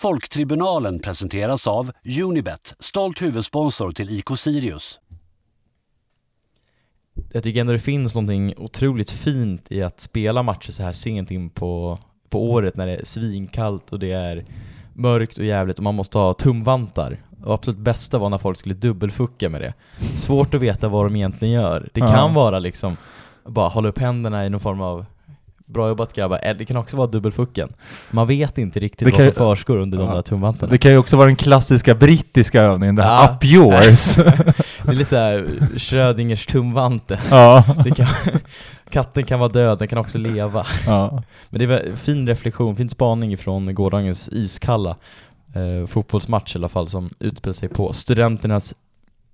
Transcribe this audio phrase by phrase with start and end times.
[0.00, 1.90] Folktribunalen presenteras av
[2.22, 5.00] Unibet, stolt huvudsponsor till IK Sirius.
[7.32, 11.30] Jag tycker ändå det finns någonting otroligt fint i att spela matcher så här sent
[11.30, 14.44] in på, på året när det är svinkallt och det är
[14.94, 17.22] mörkt och jävligt och man måste ha tumvantar.
[17.44, 19.74] Och absolut bästa var när folk skulle dubbelfucka med det.
[20.16, 21.88] Svårt att veta vad de egentligen gör.
[21.94, 22.06] Det Ja.
[22.08, 22.96] kan vara liksom
[23.46, 25.06] bara hålla upp händerna i någon form av
[25.72, 27.68] Bra jobbat grabbar, det kan också vara dubbelfucken.
[28.10, 30.14] Man vet inte riktigt Det vad som försiggår under de Ja.
[30.14, 30.70] där tumvantarna.
[30.72, 33.34] Det kan ju också vara den klassiska brittiska övningen, det här Ja.
[33.34, 34.14] up yours.
[34.84, 37.20] Det är lite såhär Schrödingers tumvante.
[37.30, 37.64] ja.
[37.96, 38.06] Kan,
[38.90, 40.66] katten kan vara död, den kan också leva.
[40.86, 41.22] ja.
[41.50, 44.96] Men det var fin reflektion, fin spaning från gårdagens iskalla
[45.54, 48.74] eh, fotbollsmatch i alla fall som utspelar sig på studenternas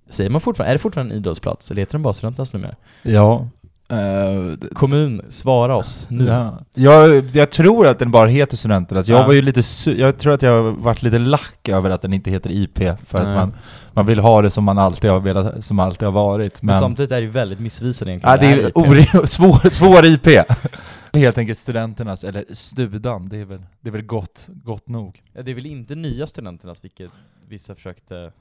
[0.09, 2.75] Säger man fortfarande, är det fortfarande en idrottsplats eller heter den bara studenternas numera?
[3.03, 3.47] Ja.
[3.89, 6.25] Eh, Kommun, svara oss nu.
[6.25, 6.59] Ja.
[6.75, 9.07] Jag, jag tror att den bara heter Studenternas.
[9.07, 9.27] Jag Ja.
[9.27, 12.31] var ju lite jag tror att jag har varit lite lack över att den inte
[12.31, 13.53] heter IP, för att man,
[13.93, 16.61] man vill ha det som man alltid har velat, som alltid har varit.
[16.61, 18.39] Men, Men, samtidigt är det ju väldigt missvisande egentligen.
[18.41, 20.27] ja, det är ore- svår, svår IP.
[21.13, 25.21] Helt enkelt Studenternas, eller Studan, det är väl, det är väl gott, gott nog.
[25.33, 27.09] Ja, det är väl inte nya studenternas, vilket
[27.49, 28.31] vissa försökte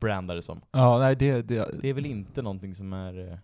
[0.00, 0.60] branda det som.
[0.72, 3.38] Ja, nej det, det, Det är väl inte någonting som är...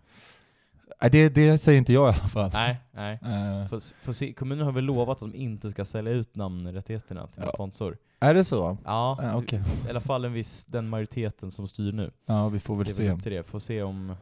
[1.01, 2.49] nej, det, det säger inte jag i alla fall.
[2.53, 3.19] Nej, nej.
[3.23, 7.27] Eh, Får, får se, kommunen har väl lovat att de inte ska sälja ut namnrättigheterna
[7.27, 7.53] till en Ja.
[7.53, 7.97] sponsor.
[8.19, 8.77] är det så?
[8.85, 9.61] Ja, Ja, okej.
[9.87, 12.11] i alla fall en viss, den majoriteten som styr nu.
[12.25, 13.09] Ja, vi får väl Det se.
[13.11, 14.15] upp till det, får se om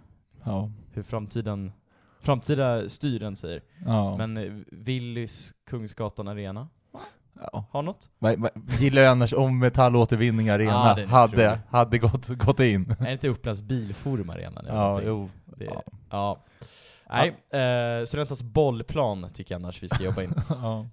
[0.44, 0.72] Ja.
[0.94, 1.72] hur framtiden,
[2.22, 3.62] framtida styren säger.
[3.86, 4.18] Ja.
[4.18, 6.68] Men eh, Willys Kungsgatan Arena,
[7.52, 7.66] ja.
[7.72, 8.10] har något?
[8.20, 8.50] Va-
[8.80, 12.96] Gillar jag annars om Metallåtervinning Arena Ja, hade, hade gått, gått in.
[13.00, 14.62] Är det inte Upplands Bilforum Arena?
[14.68, 15.30] Ja, jo.
[15.60, 15.84] Det, Ja.
[16.10, 16.46] ja.
[17.10, 20.34] Nej, eh, Studentas bollplan tycker jag annars vi ska jobba in.
[20.50, 20.86] Ja.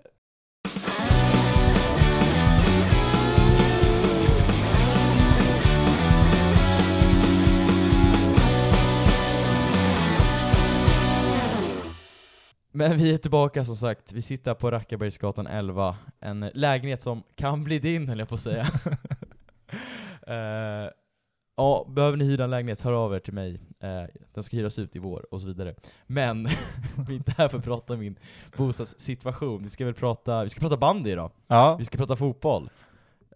[12.73, 17.65] Men vi är tillbaka som sagt, vi sitter på Rackabergsgatan 11, en lägenhet som kan
[17.65, 18.67] bli din höll jag på att säga.
[20.27, 20.91] Eh,
[21.57, 23.61] ja, behöver ni hyra en lägenhet, hör av er till mig.
[23.81, 24.03] Eh,
[24.35, 25.75] den ska hyras ut i vår och så vidare.
[26.07, 26.45] Men
[27.09, 28.19] vi är inte här för att prata om min
[28.57, 29.63] bostadssituation.
[29.63, 31.31] Vi ska väl prata, vi ska prata bandy idag.
[31.47, 31.77] ja.
[31.77, 32.71] Vi ska prata fotboll.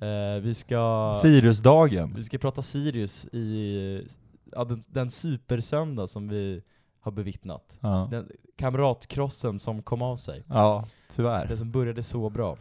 [0.00, 1.14] Eh, vi ska...
[1.22, 2.12] Siriusdagen.
[2.16, 4.08] Vi ska prata Sirius i
[4.52, 6.62] ja, den, den supersöndag som vi
[7.00, 7.78] har bevittnat.
[7.80, 8.08] Ja.
[8.10, 10.44] Den kamratkrossen som kom av sig.
[10.48, 10.84] ja,
[11.16, 11.46] tyvärr.
[11.46, 12.56] Den som började så bra.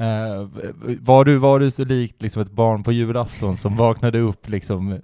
[0.00, 0.48] Eh,
[1.00, 5.00] var, du, var du så likt liksom ett barn på julafton som vaknade upp liksom,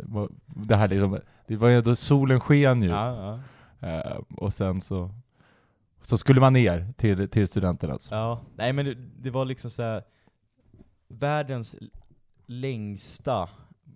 [0.46, 2.88] det här liksom, det var ju då solen sken ju.
[2.88, 3.40] Ja,
[3.80, 3.88] ja.
[3.88, 5.10] Eh, och sen så,
[6.02, 8.08] så skulle man ner till, till studenternas.
[8.10, 8.40] ja.
[8.56, 10.02] Nej men det, det var liksom så här
[11.08, 11.76] världens
[12.46, 13.48] längsta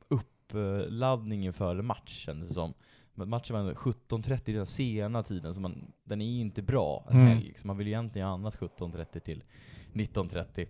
[0.08, 2.74] uppladdning inför match kändes det som.
[3.14, 7.16] Matchen var ändå 17.30 den sena tiden, så man, den är ju inte bra en
[7.16, 7.28] Mm.
[7.28, 7.52] helg.
[7.56, 9.44] Så man vill ju egentligen ha annat 17.30 till
[9.92, 10.66] 19.30.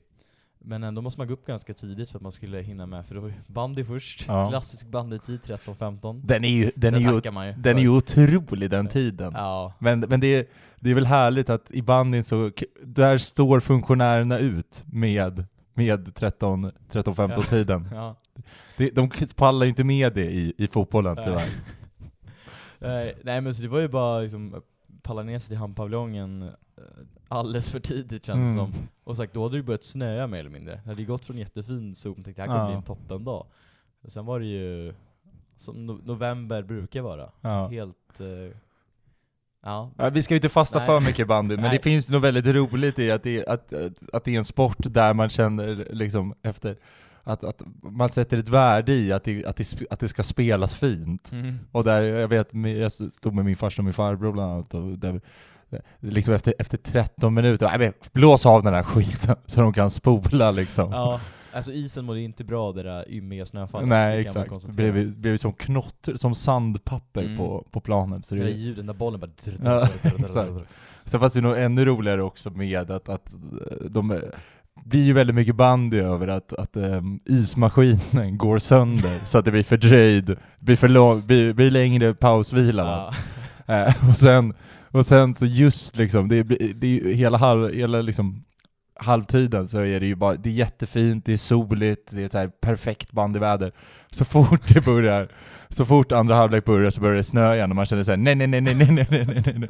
[0.68, 3.14] Men ändå måste man gå upp ganska tidigt för att man skulle hinna med, för
[3.14, 4.24] då var det bandy först.
[4.28, 4.48] Ja.
[4.48, 6.20] Klassisk bandytid 13.15.
[6.24, 7.52] Den är ju, den är ju, ju.
[7.56, 9.32] den är ju otrolig den tiden.
[9.36, 9.74] Ja.
[9.78, 10.46] Men, men det, är,
[10.80, 12.50] det är väl härligt att i bandyn så,
[12.82, 18.16] där står funktionärerna ut med, med 13, 13-15 Ja.
[18.76, 18.90] ja.
[18.94, 21.48] De pallar ju inte med det i, i fotbollen tyvärr.
[22.78, 24.62] Nej, nej men så det var ju bara liksom
[25.02, 26.52] palla ner sig till hamnpaviljongen eh,
[27.28, 28.72] alldeles för tidigt känns det Mm.
[28.72, 28.82] som.
[29.04, 30.80] Och sagt, då hade det börjat snöa mer eller mindre.
[30.84, 32.66] Det hade gått från jättefin sol, tänkte det här kommer Ja.
[32.66, 33.46] bli en toppendag.
[34.02, 34.94] Och sen var det ju
[35.56, 37.30] som no- november brukar vara.
[37.40, 37.68] Ja.
[37.68, 38.20] Helt...
[38.20, 38.26] eh,
[39.62, 39.90] ja.
[39.96, 40.86] Ja, vi ska ju inte fastna Nej.
[40.86, 43.92] för mycket i bandy, men det finns något väldigt roligt i att det, att, att,
[44.12, 46.76] att det är en sport där man känner liksom efter
[47.28, 50.74] att, att man sätter ett värde i att det, att, det, att det ska spelas
[50.74, 51.32] fint.
[51.32, 51.58] Mm.
[51.72, 54.98] Och där, jag vet, jag stod med min farsa och min farbror bland annat, och
[54.98, 55.20] där,
[56.00, 60.50] liksom efter, efter 13 minuter, nej blås av den här skiten så de kan spola
[60.50, 60.90] liksom.
[60.92, 61.20] Ja,
[61.52, 63.88] alltså isen mådde inte bra det där ymmiga snöfallet.
[63.88, 67.36] Nej exakt, det blev, blev som knott, som sandpapper Mm.
[67.36, 68.22] på, på planen.
[68.22, 69.30] Så Det det, där ljuden när bollen bara...
[69.64, 70.50] Ja, exakt.
[71.04, 73.34] Sen fanns det nog ännu roligare också med att, att
[73.90, 74.22] de
[74.84, 79.50] blir ju väldigt mycket bandy över att, att um, ismaskinen går sönder så att det
[79.50, 82.84] blir fördröjd, blir för lång, blir, blir längre pausvila.
[82.84, 83.14] Ja.
[83.70, 84.54] Eh, och, sen,
[84.90, 88.44] och sen så just liksom, det, det är ju hela, halv, hela liksom
[88.98, 92.50] halvtiden så är det ju bara, det är jättefint, det är soligt, det är så
[92.60, 93.72] perfekt bandyväder.
[94.10, 95.28] Så fort det börjar,
[95.68, 98.34] så fort andra halvlek börjar så börjar det snöa igen och man känner såhär nej
[98.34, 99.68] nej nej nej nej nej nej nej nej.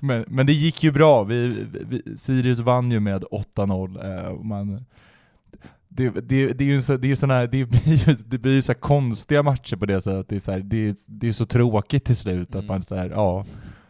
[0.00, 3.24] Men, men det gick ju bra, vi, vi, Sirius vann ju med
[3.56, 4.28] 8-0.
[4.28, 4.84] Eh, man,
[5.88, 8.52] det, det, det är ju så, det är såna här, det blir ju, det blir
[8.52, 11.32] ju så konstiga matcher på det sättet, det är så här, det, är, det är
[11.32, 12.60] så tråkigt till slut Mm.
[12.64, 13.44] att man så här, ja,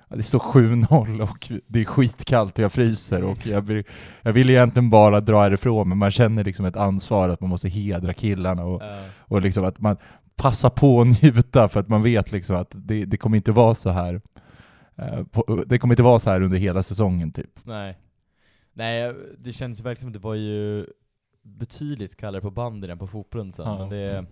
[0.08, 3.84] det står 7-0 och det är skitkallt och jag fryser och jag vill,
[4.22, 7.68] jag vill egentligen bara dra härifrån men man känner liksom ett ansvar att man måste
[7.68, 8.98] hedra killarna och, Ja.
[9.18, 9.96] och liksom att man
[10.40, 13.74] passar på att njuta för att man vet liksom att det, det kommer inte vara
[13.74, 14.20] så här
[14.96, 17.60] eh, på, det kommer inte vara så här under hela säsongen typ.
[17.64, 17.98] Nej.
[18.72, 20.86] Nej, det känns verkligen som att det var ju
[21.42, 23.78] betydligt kallare på bandy än på fotbollen sen, Ja.
[23.78, 24.24] men det,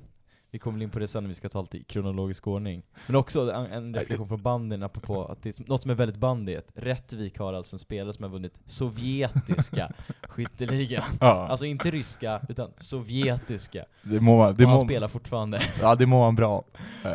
[0.50, 2.82] vi kommer in på det sen när vi ska ta allt i kronologisk ordning.
[3.06, 5.94] Men också en, en reflektion från bandyn apropå att det är som- något som är
[5.94, 9.92] väldigt bandy, att Rättvik har alltså en spelare som har vunnit sovjetiska
[10.22, 11.02] skytteligan.
[11.20, 13.84] Ja, Alltså inte ryska, utan sovjetiska.
[14.02, 15.60] det må, man- det och han må, spelar fortfarande.
[15.80, 16.64] ja, det mår man bra.
[17.04, 17.10] Eh,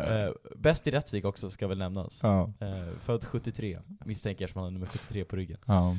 [0.56, 2.20] bäst i Rättvik också, ska väl nämnas.
[2.22, 5.58] ja, Eh, född 73, misstänker jag som han har nummer 73 på ryggen.
[5.66, 5.96] ja.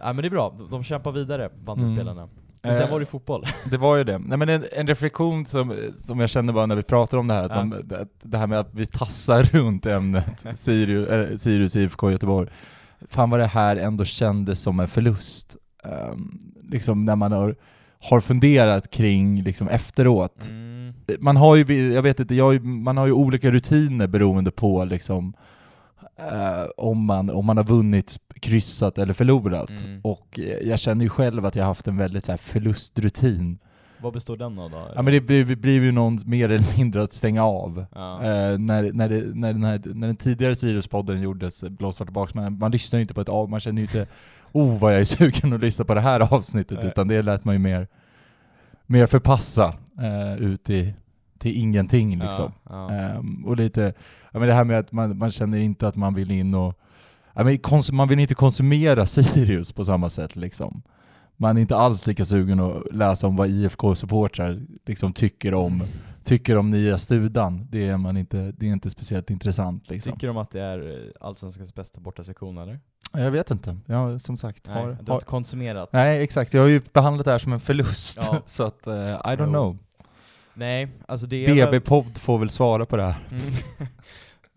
[0.00, 2.28] Ja men det är bra, de kämpar vidare, bandyspelarna.
[2.64, 3.46] Men sen Eh, var det fotboll.
[3.70, 4.18] Det var ju det.
[4.18, 7.34] Nej men en, en reflektion som, som jag kände bara när vi pratade om det
[7.34, 7.56] här, att Ja.
[7.58, 12.48] de, det, det här med att vi tassar runt ämnet Sirius, äh, Sirius IFK Göteborg.
[13.08, 15.56] Fan vad det här ändå kändes som en förlust.
[15.84, 16.38] Ehm,
[16.70, 17.54] liksom när man har,
[18.10, 20.48] har funderat kring liksom efteråt.
[20.48, 20.94] Mm.
[21.20, 25.34] Man har ju, jag vet inte, jag, man har ju olika rutiner beroende på liksom
[26.16, 29.70] eh, om, man, om man har vunnit, kryssat eller förlorat.
[29.70, 30.00] Mm.
[30.04, 33.58] Och eh, jag känner ju själv att jag har haft en väldigt så här förlustrutin.
[34.00, 34.88] Vad består den av då?
[34.94, 37.86] Ja men det blir, blir ju någon mer eller mindre att stänga av.
[37.94, 38.22] Ja.
[38.22, 42.14] Eh, när, när, det, när, den här, när den tidigare Sirius-podden gjordes, Blå, svart och
[42.14, 44.06] baks, man, man lyssnar ju inte på ett av, man känner ju inte
[44.52, 46.86] oh vad jag är sugen att lyssna på det här avsnittet, Nej.
[46.86, 47.88] utan det lät man ju mer,
[48.86, 50.94] mer förpassa eh, ut i,
[51.38, 52.52] till ingenting liksom.
[52.64, 52.90] Ja, ja.
[52.90, 53.94] Ehm, och lite,
[54.38, 56.78] men det här med att man, man känner inte att man vill in och,
[57.34, 57.58] men
[57.92, 60.82] man vill inte konsumera Sirius på samma sätt liksom.
[61.36, 65.82] Man är inte alls lika sugen att läsa om vad IFK-supportrar liksom tycker om,
[66.24, 67.66] tycker om nya studan.
[67.70, 70.12] Det är man inte, det är inte speciellt intressant liksom.
[70.12, 72.80] Tycker de att det är eh, Allsvenskans bästa bortasektion eller?
[73.12, 75.92] Jag vet inte, jag som sagt Nej, har, du har har inte konsumerat?
[75.92, 78.42] Nej exakt, jag har ju behandlat det här som en förlust, Ja.
[78.46, 78.96] så att eh, I
[79.36, 79.46] don't Jo.
[79.46, 79.78] know.
[80.54, 83.16] Nej, alltså det är DB-podd får väl svara på det här.
[83.30, 83.42] Mm.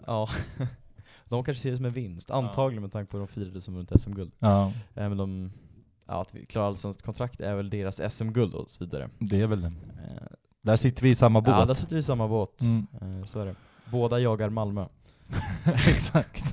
[0.07, 0.29] ja.
[1.29, 3.73] De kanske ser det som en vinst, antagligen med tanke på att de firade som
[3.73, 4.31] vunnit SM-guld.
[4.39, 5.51] Ja, Eh, Men de,
[6.07, 9.09] ja, att vi klarar allsvenskt kontrakt är väl deras SM-guld och så vidare.
[9.19, 9.67] det är väl det.
[9.67, 10.27] Eh,
[10.61, 11.55] Där sitter vi i samma båt.
[11.59, 12.61] Ja, där sitter vi i samma båt.
[12.61, 12.87] Mm.
[13.01, 13.55] Eh, Så är det.
[13.91, 14.85] Båda jagar Malmö.
[15.65, 16.43] exakt.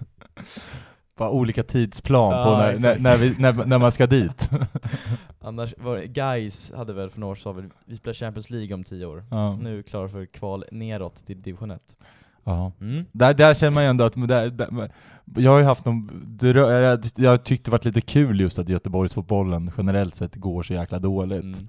[1.16, 3.00] Bara olika tidsplan på Ja, när, när, exakt.
[3.02, 4.50] när, vi, när, när man ska dit.
[5.40, 8.84] Annars var det, Guys hade väl för några år sedan, vi spelar Champions League om
[8.84, 9.24] tio år.
[9.30, 9.56] Ja.
[9.56, 11.96] Nu klara för kval neråt till division 1.
[12.44, 12.72] Ja.
[12.80, 13.04] Mm.
[13.12, 14.90] Där, där känner man ju ändå att, men där, där,
[15.36, 19.70] jag har ju haft någon, jag, jag tyckte det varit lite kul just att Göteborgsfotbollen
[19.76, 21.60] generellt sett går så jäkla dåligt.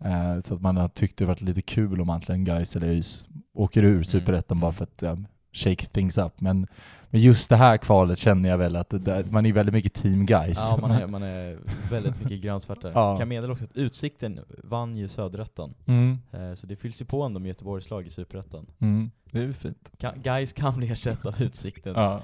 [0.00, 0.34] Mm.
[0.34, 3.26] Eh, så att man har tyckt det varit lite kul om antingen Gais eller ÖIS
[3.54, 4.60] åker ur Superettan Mm.
[4.60, 5.16] bara för att eh,
[5.54, 6.40] shake things up.
[6.40, 6.66] Men,
[7.10, 10.26] men just det här kvalet känner jag väl att där- man är väldigt mycket team
[10.26, 10.58] Gais.
[10.70, 11.58] Ja, man är, man är
[11.90, 13.16] väldigt mycket grönsvart Ja.
[13.18, 15.74] Kan meddela också att Utsikten vann ju Söderettan.
[15.86, 18.66] mm, Eh, Så det fylls ju på ändå med Göteborgslag i Superettan.
[18.78, 19.90] mm, det är fint.
[19.98, 21.96] Ka- Guys kan bli ersatta av Utsiktens.
[21.96, 22.22] Ja.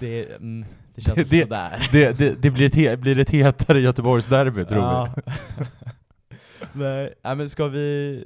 [0.00, 0.64] Det, mm,
[0.94, 1.88] det känns Det- sådär.
[1.92, 5.14] Det, det, det blir, ett, he- blir ett hetare Göteborgsderby tror Ja.
[6.72, 8.24] Nej, nej, men ska vi,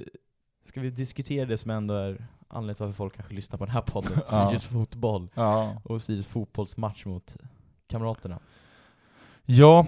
[0.65, 3.73] ska vi diskutera det som ändå är anledningen till varför folk kanske lyssnar på den
[3.73, 4.21] här podden?
[4.25, 5.81] Sirius fotboll Ja.
[5.83, 7.37] och Sirius fotbollsmatch mot
[7.87, 8.39] Kamraterna.
[9.45, 9.85] Ja,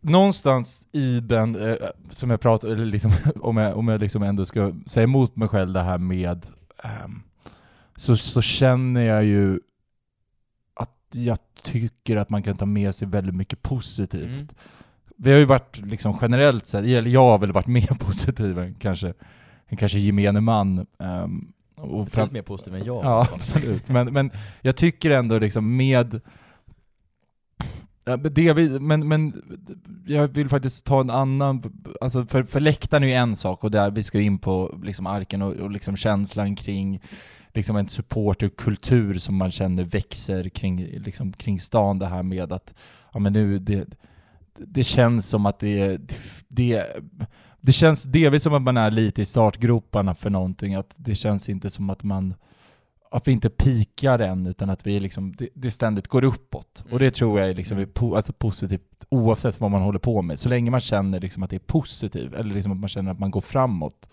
[0.00, 1.76] någonstans i den, eh,
[2.10, 5.48] som jag pratar, eller liksom, om jag, om jag liksom ändå ska säga emot mig
[5.48, 6.46] själv det här med,
[6.82, 7.22] ehm,
[7.96, 9.60] så, så känner jag ju
[10.74, 14.24] att jag tycker att man kan ta med sig väldigt mycket positivt.
[14.42, 14.48] Mm.
[15.16, 18.74] Vi har ju varit liksom generellt sett, eller jag har väl varit mer positiv än
[18.74, 19.14] kanske,
[19.76, 20.86] kanske gemene man.
[20.98, 23.04] ehm, och fram- mer positiv än jag.
[23.04, 23.88] Ja, absolut.
[23.88, 26.20] Men, men jag tycker ändå liksom med...
[28.30, 29.42] Det vi, men, men
[30.06, 33.70] jag vill faktiskt ta en annan, alltså för, för läktaren är ju en sak och
[33.70, 37.00] där vi ska in på liksom arken och, och liksom känslan kring
[37.54, 42.74] liksom en supporterkultur som man känner växer kring, liksom, kring stan, det här med att
[43.12, 43.88] ja, men nu, det,
[44.54, 46.00] det känns som att det,
[46.48, 46.86] det,
[47.62, 51.48] det känns delvis som att man är lite i startgroparna för någonting, att det känns
[51.48, 52.34] inte som att man
[53.10, 56.84] att vi inte pikar än, utan att vi liksom, det, det ständigt går uppåt.
[56.90, 60.22] Och det tror jag är liksom är po, alltså positivt oavsett vad man håller på
[60.22, 60.38] med.
[60.38, 63.18] Så länge man känner liksom att det är positivt, eller liksom att man känner att
[63.18, 64.08] man går framåt,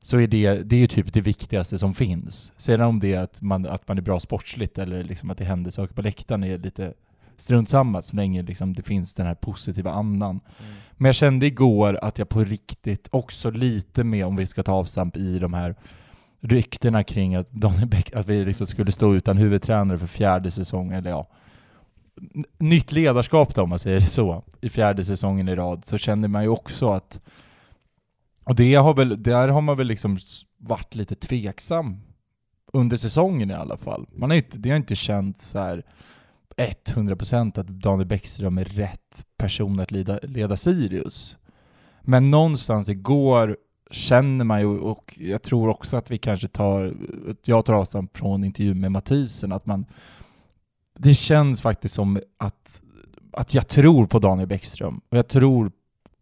[0.00, 2.52] så är det, det är typ det viktigaste som finns.
[2.56, 5.44] Sedan om det är att man, att man är bra sportsligt eller liksom att det
[5.44, 6.94] händer saker på läktaren är lite
[7.36, 10.40] strunt samma så länge liksom det finns den här positiva andan.
[10.60, 10.74] Mm.
[10.96, 14.72] Men jag kände igår att jag på riktigt också lite mer, om vi ska ta
[14.72, 15.74] avstamp i de här
[16.40, 20.98] ryktena kring att Daniel Bäck, att vi liksom skulle stå utan huvudtränare för fjärde säsongen,
[20.98, 21.28] eller ja,
[22.58, 26.28] nytt ledarskap då om man säger det så, i fjärde säsongen i rad, så kände
[26.28, 27.20] man ju också att,
[28.44, 30.18] och det har väl, där har man väl liksom
[30.58, 32.00] varit lite tveksam
[32.72, 34.06] under säsongen i alla fall.
[34.12, 35.84] Man har inte, det har inte känts så här
[36.56, 41.36] 100% att Daniel Bäckström är rätt person att leda, leda Sirius.
[42.00, 43.56] Men någonstans igår
[43.90, 46.94] känner man ju, och jag tror också att vi kanske tar,
[47.44, 49.86] jag tar avstånd från intervjun med Mathisen, att man
[50.98, 52.82] det känns faktiskt som att,
[53.32, 55.72] att jag tror på Daniel Bäckström och jag tror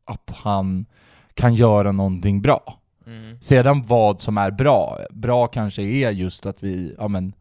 [0.04, 0.86] att han
[1.34, 2.78] kan göra någonting bra.
[3.06, 3.40] Mm.
[3.40, 7.32] Sedan vad som är bra, bra kanske är just att vi ja, men,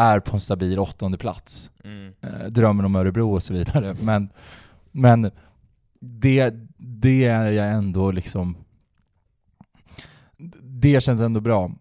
[0.00, 1.70] är på en stabil åttonde plats.
[1.84, 2.12] Mm.
[2.20, 3.96] Eh, drömmen om Örebro och så vidare.
[4.02, 4.28] Men,
[4.90, 5.30] men
[6.00, 8.56] det, det är jag ändå liksom...
[10.62, 11.72] Det känns ändå bra.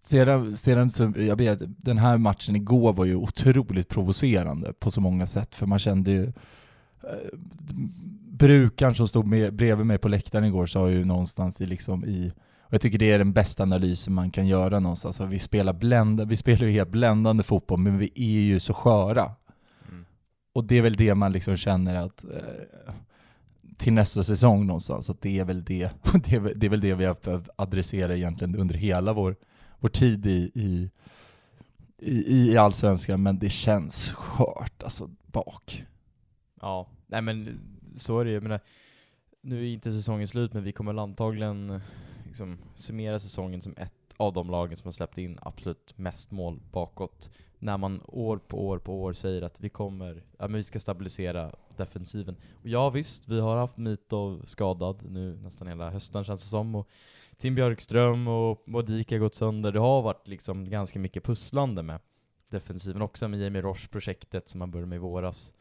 [0.00, 5.00] Sedan, sedan så, jag vet, den här matchen igår var ju otroligt provocerande på så
[5.00, 6.24] många sätt, för man kände ju...
[7.02, 7.38] Eh,
[8.32, 12.32] brukaren som stod med, bredvid mig på läktaren igår sa ju någonstans i liksom i
[12.72, 15.20] och jag tycker det är den bästa analysen man kan göra någonstans.
[15.20, 18.74] Att vi, spelar blända, vi spelar ju helt bländande fotboll, men vi är ju så
[18.74, 19.32] sköra.
[19.88, 20.04] Mm.
[20.52, 22.94] Och det är väl det man liksom känner att eh,
[23.76, 25.90] till nästa säsong någonstans, att det är väl det,
[26.24, 29.36] det, är, det är väl det vi har behövt adressera egentligen under hela vår,
[29.78, 30.90] vår tid i, i,
[31.98, 35.84] i, i Allsvenskan, men det känns skört alltså bak.
[36.60, 37.60] Ja, nej men
[37.96, 38.58] så är det ju.
[39.42, 41.80] Nu är inte säsongen slut, men vi kommer antagligen
[42.32, 46.60] liksom, summera säsongen som ett av de lagen som har släppt in absolut mest mål
[46.72, 47.30] bakåt.
[47.58, 50.80] När man år på år på år säger att vi kommer, ja men vi ska
[50.80, 52.36] stabilisera defensiven.
[52.62, 56.74] Och ja visst, vi har haft Mitov skadad nu nästan hela hösten känns det som.
[56.74, 56.88] Och
[57.36, 59.72] Tim Björkström och Modika har gått sönder.
[59.72, 62.00] Det har varit liksom ganska mycket pusslande med
[62.50, 65.54] defensiven också, med Jamie Roche-projektet som man började med i våras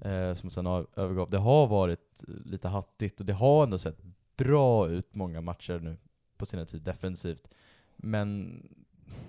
[0.00, 1.30] eh, som sen har övergav.
[1.30, 3.98] Det har varit lite hattigt och det har ändå sett
[4.36, 5.96] bra ut många matcher nu
[6.40, 7.48] på senare tid defensivt.
[7.96, 8.62] Men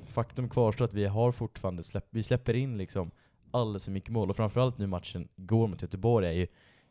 [0.07, 3.11] faktum kvarstår att vi har fortfarande släpp, vi släpper in liksom
[3.51, 4.29] alldeles för mycket mål.
[4.29, 6.47] Och framförallt nu matchen går mot Göteborg är ju,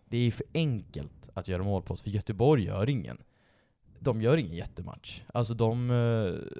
[0.09, 3.19] det är ju för enkelt att göra mål på oss, för Göteborg gör ingen.
[3.99, 5.23] De gör ingen jättematch.
[5.35, 6.59] Alltså de, eh,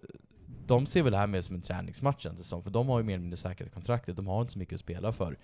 [0.67, 2.99] de ser väl det här mer som en träningsmatch känns det som, för de har
[2.99, 5.39] ju mer eller mindre säkrat kontraktet, de har inte så mycket att spela för.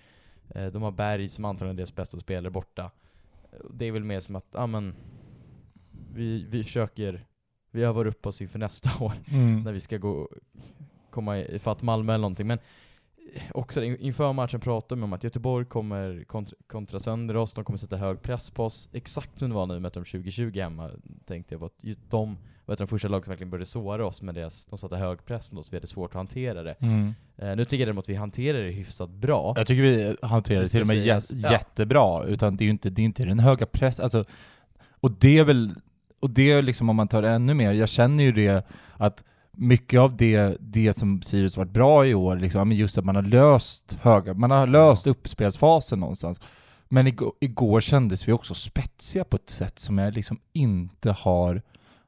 [0.48, 2.90] Eh, de har Berg som antagligen är deras bästa spelare borta.
[3.70, 4.94] Det är väl mer som att, ja men,
[6.14, 7.26] vi, vi försöker,
[7.76, 9.12] vi övar upp oss inför nästa år
[9.64, 10.28] när vi ska gå,
[11.10, 12.46] komma ifatt Malmö eller någonting.
[12.46, 12.58] Men
[13.34, 17.54] eh, också in- inför matchen pratade de om att Göteborg kommer kontra, kontra sönder oss,
[17.54, 18.88] de kommer sätta hög press på oss.
[18.92, 20.90] Exakt som det var när vi mötte dem 2020 hemma,
[21.24, 23.66] tänkte jag på att just de var ett av de första lag som verkligen började
[23.66, 26.62] såra oss med deras, de satte hög press mot oss, vi hade svårt att hantera
[26.62, 26.74] det.
[26.80, 27.14] Mm.
[27.36, 29.54] Eh, nu tycker jag däremot att vi hanterar det hyfsat bra.
[29.56, 31.52] Jag tycker vi hanterar det till och med jä- ja.
[31.52, 34.24] jättebra, utan det är ju inte, det är inte den höga press, alltså,
[35.00, 35.74] och det är väl,
[36.20, 39.24] och det är liksom om man tar ännu mer, jag känner ju det att
[39.56, 43.22] mycket av det, det som Sirius varit bra i år, liksom, just att man har
[43.22, 46.40] löst höga, man har löst uppspelsfasen någonstans.
[46.88, 51.62] Men igår, igår kändes vi också spetsiga på ett sätt som jag liksom inte har,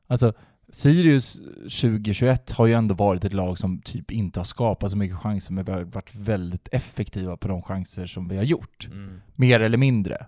[0.06, 0.32] alltså
[0.72, 5.18] Sirius 2021 har ju ändå varit ett lag som typ inte har skapat så mycket
[5.18, 8.88] chanser, men vi har varit väldigt effektiva på de chanser som vi har gjort.
[8.92, 9.20] Mm.
[9.34, 10.26] Mer eller mindre.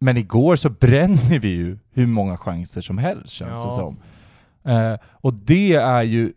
[0.00, 3.64] Men igår så bränner vi ju hur många chanser som helst känns Ja.
[3.68, 3.96] det som.
[4.72, 6.32] Eh, och det är ju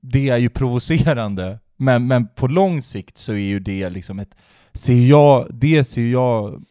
[0.00, 4.36] det är ju provocerande, men, men på lång sikt så är ju det liksom ett,
[4.72, 6.64] ser jag, det ser jag,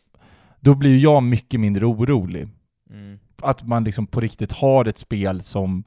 [0.59, 2.47] då blir jag mycket mindre orolig
[2.89, 3.19] Mm.
[3.41, 5.83] att man liksom på riktigt har ett spel som,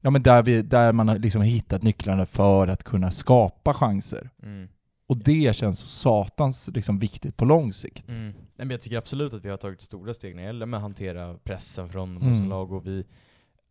[0.00, 4.30] ja men där, vi, där man har liksom hittat nycklarna för att kunna skapa chanser.
[4.42, 4.68] Mm.
[5.08, 8.08] Och det känns så satans liksom viktigt på lång sikt.
[8.08, 8.24] Mm.
[8.32, 10.76] Nej, men jag tycker absolut att vi har tagit stora steg när det gäller med
[10.78, 12.28] att hantera pressen från Mm.
[12.28, 13.04] motståndarlag och vi,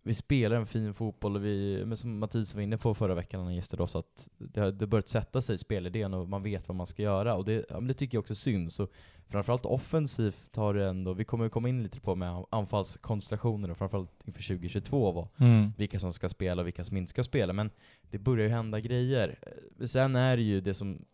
[0.04, 3.40] vi spelar en fin fotboll och vi, men som Mattias var inne på förra veckan
[3.40, 6.44] när han gästade oss, att det har det börjat sätta sig i spelidén och man
[6.44, 7.36] vet vad man ska göra.
[7.36, 8.80] Och det, ja, men det tycker jag också syns.
[8.80, 8.92] Och
[9.30, 13.78] framförallt offensivt har det ändå, vi kommer ju komma in lite på med anfallskonstellationer och
[13.78, 15.74] framförallt inför 2022 vad, Mm.
[15.78, 17.54] vilka som ska spela och vilka som inte ska spela.
[17.54, 17.70] Men
[18.12, 19.40] det börjar ju hända grejer.
[19.80, 21.06] Eh, Sen är det ju det som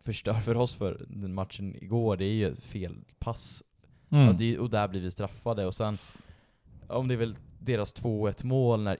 [0.00, 3.62] förstör för oss för den matchen igår, det är ju ett felpass.
[4.10, 4.28] Mm.
[4.28, 5.66] Och, det, och där blir vi straffade.
[5.66, 5.98] Och sen,
[6.86, 8.96] om det är väl deras 2-1 mål när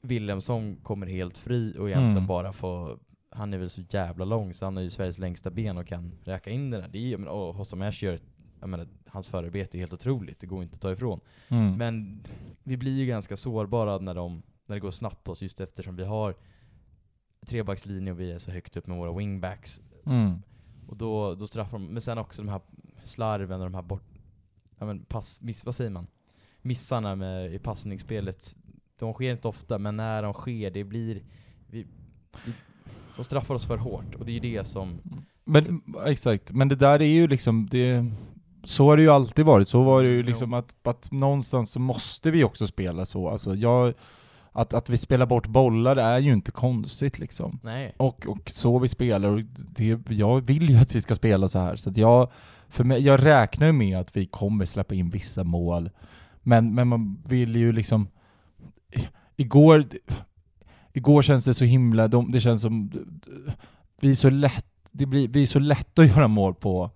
[0.00, 2.26] Williamson kommer helt fri och egentligen Mm.
[2.26, 2.98] bara får
[3.30, 6.12] han är väl så jävla lång så han har ju Sveriges längsta ben och kan
[6.24, 6.88] räka in den där.
[6.88, 8.18] Det är ju, men, och Hossam Ash gör,
[8.60, 11.20] jag menar, hans förarbete är helt otroligt, det går inte att ta ifrån.
[11.48, 11.76] Mm.
[11.76, 12.22] Men
[12.62, 15.96] vi blir ju ganska sårbara när, de, när det går snabbt på oss, just eftersom
[15.96, 16.34] vi har
[17.46, 19.80] trebackslinje och vi är så högt upp med våra wingbacks.
[20.08, 20.42] Mm.
[20.86, 22.60] Och då, då straffar de, men sen också de här
[23.04, 24.02] slarven och de här bort,
[24.78, 26.06] ja men pass, miss, vad säger man?
[26.62, 28.56] Missarna med, i passningsspelet,
[28.98, 31.22] de sker inte ofta, men när de sker, det blir,
[31.66, 31.86] vi,
[32.44, 32.52] vi,
[33.16, 34.98] de straffar oss för hårt, och det är ju det som,
[35.44, 38.04] Men, exakt, men det där är ju liksom, det,
[38.64, 39.68] så har det ju alltid varit.
[39.68, 40.22] Så var det ju Jo.
[40.22, 43.28] liksom att, att någonstans så måste vi också spela så.
[43.28, 43.94] Alltså jag,
[44.52, 47.60] att, att vi spelar bort bollar är ju inte konstigt liksom.
[47.62, 47.94] nej.
[47.96, 51.58] Och, och så vi spelar, och det, jag vill ju att vi ska spela så
[51.58, 51.76] här.
[51.76, 52.30] Så jag,
[52.68, 55.90] för mig, jag räknar ju med att vi kommer släppa in vissa mål.
[56.42, 58.08] Men, men man vill ju liksom...
[59.36, 59.84] Igår,
[60.92, 62.08] igår känns det så himla...
[62.08, 62.90] De, det känns som...
[64.00, 66.90] Vi är så lätt, det blir, vi är så lätt att göra mål på.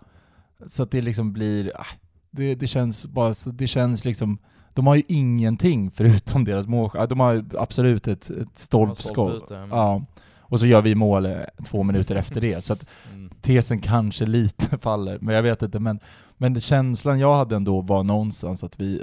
[0.67, 1.73] Så att det liksom blir...
[1.75, 1.87] ah,
[2.31, 4.39] Det, det känns bara det känns liksom...
[4.75, 6.91] De har ju ingenting förutom deras mål.
[7.09, 9.51] De har absolut ett, ett stolpskott.
[9.71, 10.03] Ja.
[10.41, 12.61] Och så gör vi mål eh, två minuter efter det.
[12.65, 13.31] Så att Mm.
[13.41, 15.79] tesen kanske lite faller, men jag vet inte.
[15.79, 16.01] Men,
[16.37, 19.03] men känslan jag hade ändå var någonstans att vi,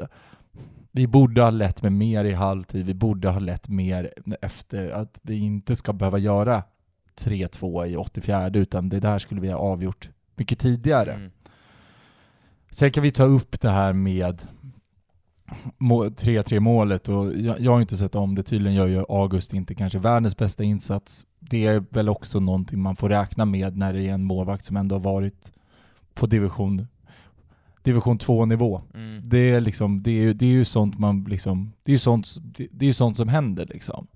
[0.92, 5.20] vi borde ha lett med mer i halvtid, vi borde ha lett mer efter, att
[5.24, 6.64] vi inte ska behöva göra
[7.22, 11.14] 3-2 i 84 utan det där skulle vi ha avgjort mycket tidigare.
[11.14, 11.32] Mm.
[12.72, 14.42] Sen kan vi ta upp det här med
[15.79, 18.44] 3-3 målet och jag, jag har inte sett om det.
[18.44, 21.25] Tydligen gör ju August inte kanske världens bästa insats.
[21.39, 24.77] Det är väl också någonting man får räkna med när det är en målvakt som
[24.77, 25.51] ändå har varit
[26.13, 26.88] på division,
[27.84, 28.82] division 2-nivå.
[28.94, 29.22] Mm.
[29.25, 32.27] Det är liksom, det är, det är ju sånt man liksom, det är ju sånt,
[32.41, 34.08] det, det är sånt som händer liksom.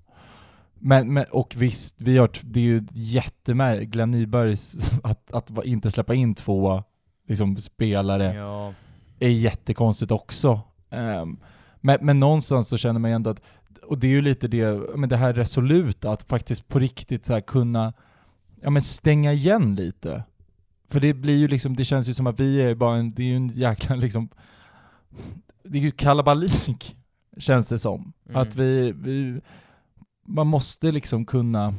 [0.78, 5.90] Men, men, och visst, vi har, det är ju jättemärkligt, Glenn Nybergs, att, att inte
[5.90, 6.82] släppa in två
[7.28, 8.74] liksom, spelare Ja.
[9.18, 10.60] är jättekonstigt också.
[10.94, 11.36] Ehm,
[11.80, 13.40] men, men någonstans så känner man ju ändå att,
[13.82, 17.40] och det är ju lite det, men det här resoluta, att faktiskt på riktigt så
[17.40, 17.92] kunna
[18.60, 20.24] ja, men stänga igen lite.
[20.90, 23.22] För det blir ju liksom, det känns ju som att vi är bara en, det
[23.22, 24.28] är ju en jäkla liksom,
[25.62, 26.96] det är ju kalabalik,
[27.38, 28.12] känns det som.
[28.28, 28.42] Mm.
[28.42, 29.40] Att vi, vi,
[30.26, 31.74] man måste liksom kunna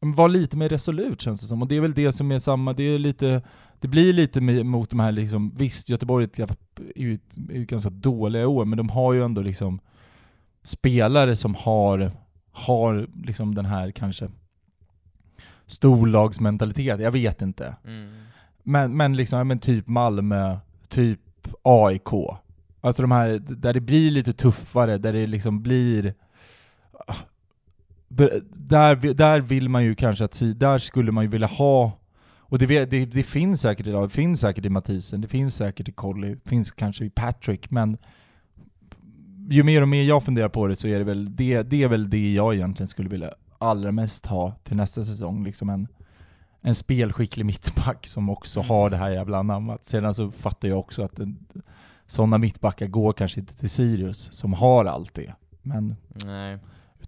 [0.00, 1.62] vara lite mer resolut känns det som.
[1.62, 3.42] Och det är väl det som är samma, det är lite,
[3.80, 7.36] det blir lite mot de här liksom, visst Göteborg är, ett, ju ett
[7.68, 9.80] ganska dåliga år, men de har ju ändå liksom
[10.64, 12.10] spelare som har,
[12.52, 14.28] har liksom den här kanske
[15.66, 17.76] storlagsmentalitet, jag vet inte.
[17.84, 18.12] Mm.
[18.62, 20.56] Men, men liksom, men typ Malmö,
[20.88, 21.20] typ
[21.62, 22.12] AIK.
[22.80, 26.14] Alltså de här, där det blir lite tuffare, där det liksom blir...
[28.08, 31.92] Där, där vill man ju kanske att, där skulle man ju vilja ha,
[32.48, 35.88] och det, det, det finns säkert idag, det finns säkert i Mathisen, det finns säkert
[35.88, 37.98] i Colley, det finns kanske i Patrick, men
[39.50, 41.88] ju mer och mer jag funderar på det så är det väl det, det är
[41.88, 45.88] väl det jag egentligen skulle vilja allra mest ha till nästa säsong, liksom en
[46.60, 49.84] en spelskicklig mittback som också har det här jävla anammat.
[49.84, 51.46] Sedan så fattar jag också att en,
[52.06, 55.34] sådana mittbackar går kanske inte till Sirius, som har allt det.
[55.62, 56.58] Men, Nej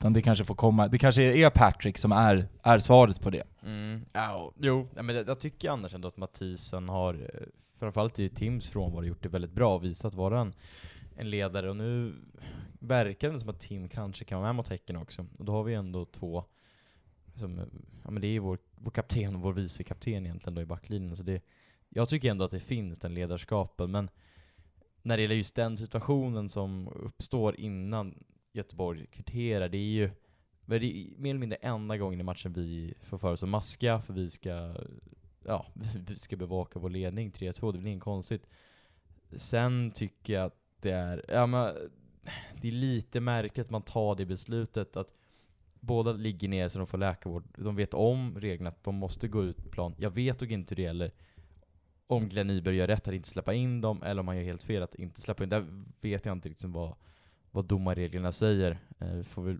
[0.00, 3.42] utan det kanske får komma, det kanske är Patrick som är, är svaret på det.
[3.62, 4.04] Mm.
[4.12, 4.88] Ja, jo.
[4.96, 7.46] ja, men jag, jag tycker annars ändå att Mathisen har, eh,
[7.78, 10.54] framförallt i Tims frånvaro, gjort det väldigt bra och visat vara en,
[11.16, 11.70] en ledare.
[11.70, 12.14] Och nu
[12.78, 15.26] verkar det som att Tim kanske kan vara med mot Häcken också.
[15.38, 16.44] Och då har vi ändå två,
[17.34, 17.64] som, eh,
[18.04, 20.66] ja men det är ju vår, vår kapten och vår vice kapten egentligen då i
[20.66, 21.16] backlinjen.
[21.16, 21.42] Så det,
[21.88, 24.10] jag tycker ändå att det finns den ledarskapen, men
[25.02, 28.14] när det gäller just den situationen som uppstår innan
[28.52, 30.10] Göteborg kvitterar, det är ju
[30.70, 33.48] men det är mer eller mindre enda gången i matchen vi får för oss att
[33.48, 34.74] maska, för vi ska,
[35.44, 35.66] ja,
[36.08, 38.46] vi ska bevaka vår ledning 3-2, det blir inget konstigt.
[39.32, 41.74] Sen tycker jag att det är, ja men,
[42.60, 45.14] det är lite märkligt att man tar det beslutet att
[45.80, 47.44] båda ligger ner så de får läkarvård.
[47.56, 49.94] De vet om reglerna att de måste gå ut på plan.
[49.98, 51.10] Jag vet dock inte hur det gäller
[52.06, 54.62] om Glenn Nyberg gör rätt att inte släppa in dem, eller om han gör helt
[54.62, 55.48] fel att inte släppa in.
[55.48, 56.94] Där vet jag inte riktigt vad,
[57.50, 58.78] vad domarreglerna säger.
[58.98, 59.58] Eh, får väl,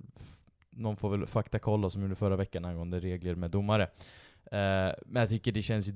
[0.71, 3.83] någon får väl faktakolla som gjorde förra veckan angående regler med domare.
[4.45, 5.93] Eh, men jag tycker det känns ju,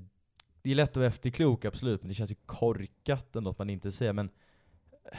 [0.62, 3.70] det är lätt att vara efterklok absolut, men det känns ju korkat ändå att man
[3.70, 4.30] inte säger men,
[5.12, 5.18] eh,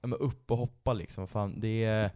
[0.00, 1.28] ja, men upp och hoppa liksom.
[1.28, 2.10] Fan, det är,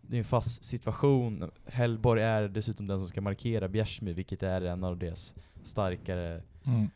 [0.00, 1.50] det är en fast situation.
[1.66, 6.88] Hellborg är dessutom den som ska markera Bjärsmyr, vilket är en av deras starkare mm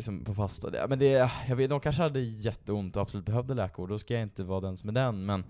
[0.00, 0.76] liksom på fasta.
[0.76, 4.14] Ja, men det, jag vet, de kanske hade jätteont och absolut behövde läkarvård, då ska
[4.14, 5.44] jag inte vara den som är den, men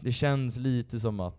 [0.00, 1.36] det känns lite som att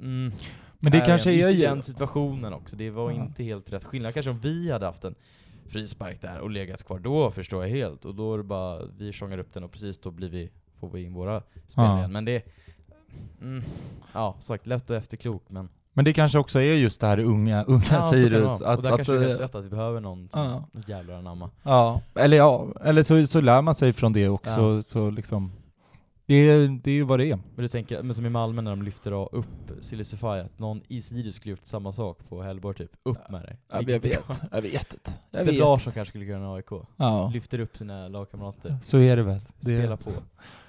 [0.00, 0.32] mm,
[0.78, 1.60] Men det Nej, kanske är ju...
[1.60, 3.24] den situationen också, det var Ja.
[3.24, 3.84] inte helt rätt.
[3.84, 5.14] Skillnad kanske om vi hade haft en
[5.66, 8.04] frispark där och legat kvar, då förstår jag helt.
[8.04, 10.90] Och då är det bara, vi tjongar upp den och precis då blir vi, får
[10.90, 11.98] vi in våra spel Ja.
[11.98, 12.12] igen.
[12.12, 12.42] Men det,
[13.40, 13.62] mm,
[14.12, 15.68] ja sagt, lätt och efterklok men...
[15.96, 18.60] Men det kanske också är just det här unga, unga Ja, Sirius.
[18.60, 18.76] vara.
[18.76, 20.68] och där Att, kanske du är helt att, rätt att vi behöver någon som Ja.
[20.72, 20.80] ja.
[20.86, 21.50] jävlar anamma.
[21.62, 24.82] ja, eller ja, eller så, så lär man sig från det också, Ja.
[24.82, 25.52] så liksom...
[26.26, 27.36] Det är, det är ju vad det är.
[27.36, 29.46] Men du tänker, men som i Malmö när de lyfter upp
[29.80, 32.90] Silicify, att någon i Sirius skulle gjort samma sak på Hellborg typ.
[33.02, 33.56] Upp med dig.
[33.72, 35.12] jag Vilket- vet, jag vet inte.
[35.30, 35.54] Jag Seb.
[35.54, 36.70] Larsson kanske skulle kunna AIK.
[36.96, 38.76] Ja, Lyfter upp sina lagkamrater.
[38.82, 39.40] så är det väl.
[39.60, 40.10] Det Spela på.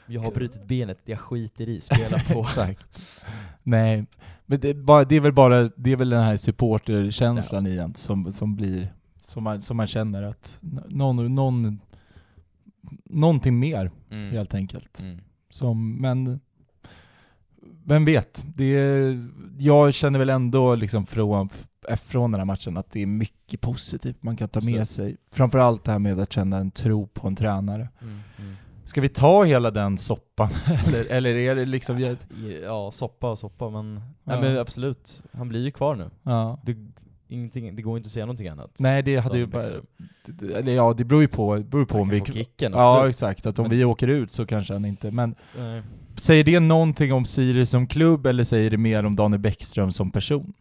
[0.07, 2.39] Jag har brutit benet, jag skiter i, spela på.
[2.41, 2.85] Exakt.
[3.63, 4.05] Nej,
[4.45, 7.93] men det, är bara, det är väl bara, det är väl den här supporterkänslan igen
[7.95, 8.93] som, som blir,
[9.25, 10.57] som man, som man känner att
[10.89, 11.79] någon, någon,
[13.05, 14.31] någonting mer Mm.
[14.31, 15.01] helt enkelt.
[15.01, 15.19] Mm.
[15.49, 16.39] Som, men
[17.83, 18.45] vem vet?
[18.55, 19.27] Det är,
[19.57, 21.49] jag känner väl ändå liksom från,
[22.03, 24.87] från den här matchen att det är mycket positivt man kan ta med Absolut.
[24.89, 25.17] sig.
[25.31, 27.89] Framförallt det här med att känna en tro på en tränare.
[28.01, 28.19] Mm.
[28.37, 28.55] Mm.
[28.85, 30.49] Ska vi ta hela den soppan?
[30.87, 31.99] eller, eller är det liksom...
[31.99, 32.17] jag-
[32.63, 34.01] Ja, soppa och soppa men, Ja.
[34.23, 35.21] nej, men absolut.
[35.31, 36.09] Han blir ju kvar nu.
[36.23, 36.59] Ja.
[36.65, 36.75] Det,
[37.27, 38.71] ingenting, det går inte att säga någonting annat.
[38.79, 39.65] Nej, det hade ju bara...
[40.25, 42.21] Det- ja, det beror ju på, beror på Han om vi...
[42.21, 43.09] kicken, Ja, absolut.
[43.15, 43.45] exakt.
[43.45, 45.11] Att om Men- vi åker ut så kanske han inte...
[45.11, 45.81] Men Nej.
[46.15, 50.11] säger det någonting om Sirius som klubb eller säger det mer om Daniel Bäckström som
[50.11, 50.53] person?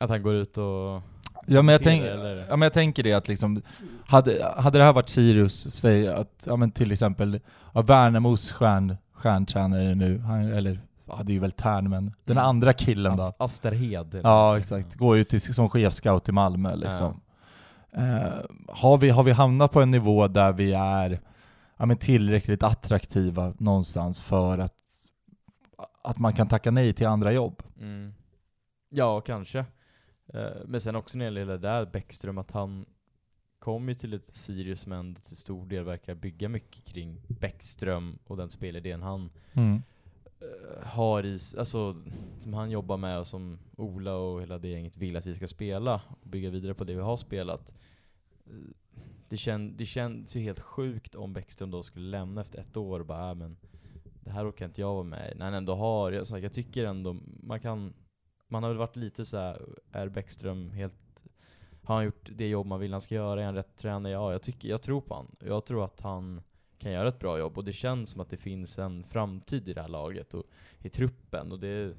[0.00, 1.02] Att han går ut och...
[1.48, 2.36] Ja men jag, tänk, eller?
[2.48, 3.62] ja, men jag tänker det att liksom,
[4.06, 7.40] hade, hade det här varit Sirius, säg att, ja men till exempel,
[7.74, 12.36] ja, Värnamos stjärn, stjärntränare nu, han, eller, ja det är ju väl Tern men, den
[12.36, 12.48] Mm.
[12.48, 13.22] andra killen då?
[13.22, 14.20] As- Asterhed.
[14.22, 17.20] Ja exakt, går ju till, som chefscout i Malmö liksom.
[17.92, 18.32] Eh,
[18.68, 21.20] har, vi, har vi hamnat på en nivå där vi är
[21.76, 24.74] ja, men tillräckligt attraktiva någonstans för att,
[26.02, 27.62] att man kan tacka nej till andra jobb?
[27.80, 28.14] Mm.
[28.90, 29.64] Ja, kanske.
[30.34, 32.86] Eh, Men sen också när det gäller det där Bäckström, att han
[33.58, 38.18] kom ju till ett Sirius som ändå till stor del verkar bygga mycket kring Bäckström
[38.26, 39.82] och den spelidén han Mm.
[40.40, 42.02] eh, har i, alltså
[42.40, 45.48] som han jobbar med och som Ola och hela det gänget vill att vi ska
[45.48, 47.74] spela och bygga vidare på det vi har spelat.
[48.46, 48.52] Eh,
[49.28, 53.00] Det, kän, det känns ju helt sjukt om Bäckström då skulle lämna efter ett år
[53.00, 53.56] och bara äh, men
[54.24, 55.38] det här orkar inte jag vara med i.
[55.38, 57.92] När han ändå har, jag, så jag tycker ändå man kan,
[58.48, 60.94] man har väl varit lite så här, är Bäckström helt
[61.88, 63.40] har han gjort det jobb man vill han ska göra?
[63.40, 64.12] Är han rätt tränare?
[64.12, 65.36] Ja, jag, tycker, jag tror på han.
[65.40, 66.42] Jag tror att han
[66.78, 69.72] kan göra ett bra jobb och det känns som att det finns en framtid i
[69.72, 70.44] det här laget och
[70.78, 71.52] i truppen.
[71.52, 71.94] Och det,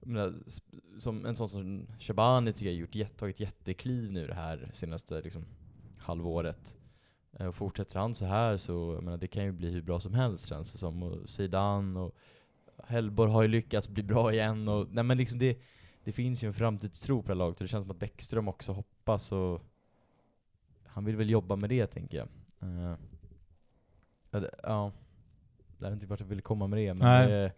[0.00, 0.34] menar,
[0.98, 5.20] som en sån som Shabani tycker jag har gjort, tagit jättekliv nu det här senaste
[5.20, 5.44] liksom,
[5.98, 6.78] halvåret.
[7.32, 10.00] Eh, och fortsätter han så här så jag menar, det kan ju bli hur bra
[10.00, 11.02] som helst känns det som.
[11.02, 12.14] Och Zidane och
[12.86, 14.68] Hellborg har ju lyckats bli bra igen.
[14.68, 15.58] Och, nej men liksom det,
[16.04, 18.48] det finns ju en framtidstro på det här laget och det känns som att Bäckström
[18.48, 19.62] också hoppas och
[20.84, 22.28] han vill väl jobba med det tänker jag.
[22.60, 22.96] Eh,
[24.30, 24.92] ja, det, ja.
[25.78, 27.52] Jag vet inte vart jag vill komma med det men Nej.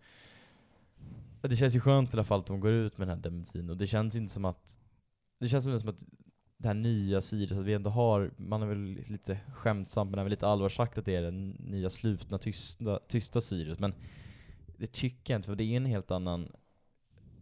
[1.40, 3.22] det, det känns ju skönt i alla fall att de går ut med den här
[3.22, 4.76] dementin och det känns inte som att
[5.38, 6.04] det känns som att
[6.56, 10.30] det här nya Sirius, att vi ändå har, man har väl lite skämtsamt men även
[10.30, 13.94] lite allvar sagt att det är den nya slutna, tysta, tysta Sirius, men
[14.81, 16.53] det tycker jag inte, för det är en helt annan,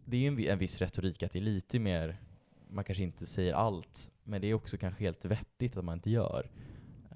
[0.04, 2.16] det är ju en, en viss retorik att det är lite mer,
[2.70, 6.10] man kanske inte säger allt, men det är också kanske helt vettigt att man inte
[6.10, 6.50] gör.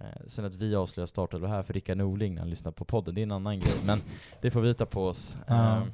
[0.00, 3.14] Eh, sen att vi avslöjar startelva här för Rickard Norling när han lyssnar på podden,
[3.14, 3.98] det är en annan grej, men
[4.40, 5.36] det får vi ta på oss.
[5.48, 5.86] Eh, eh,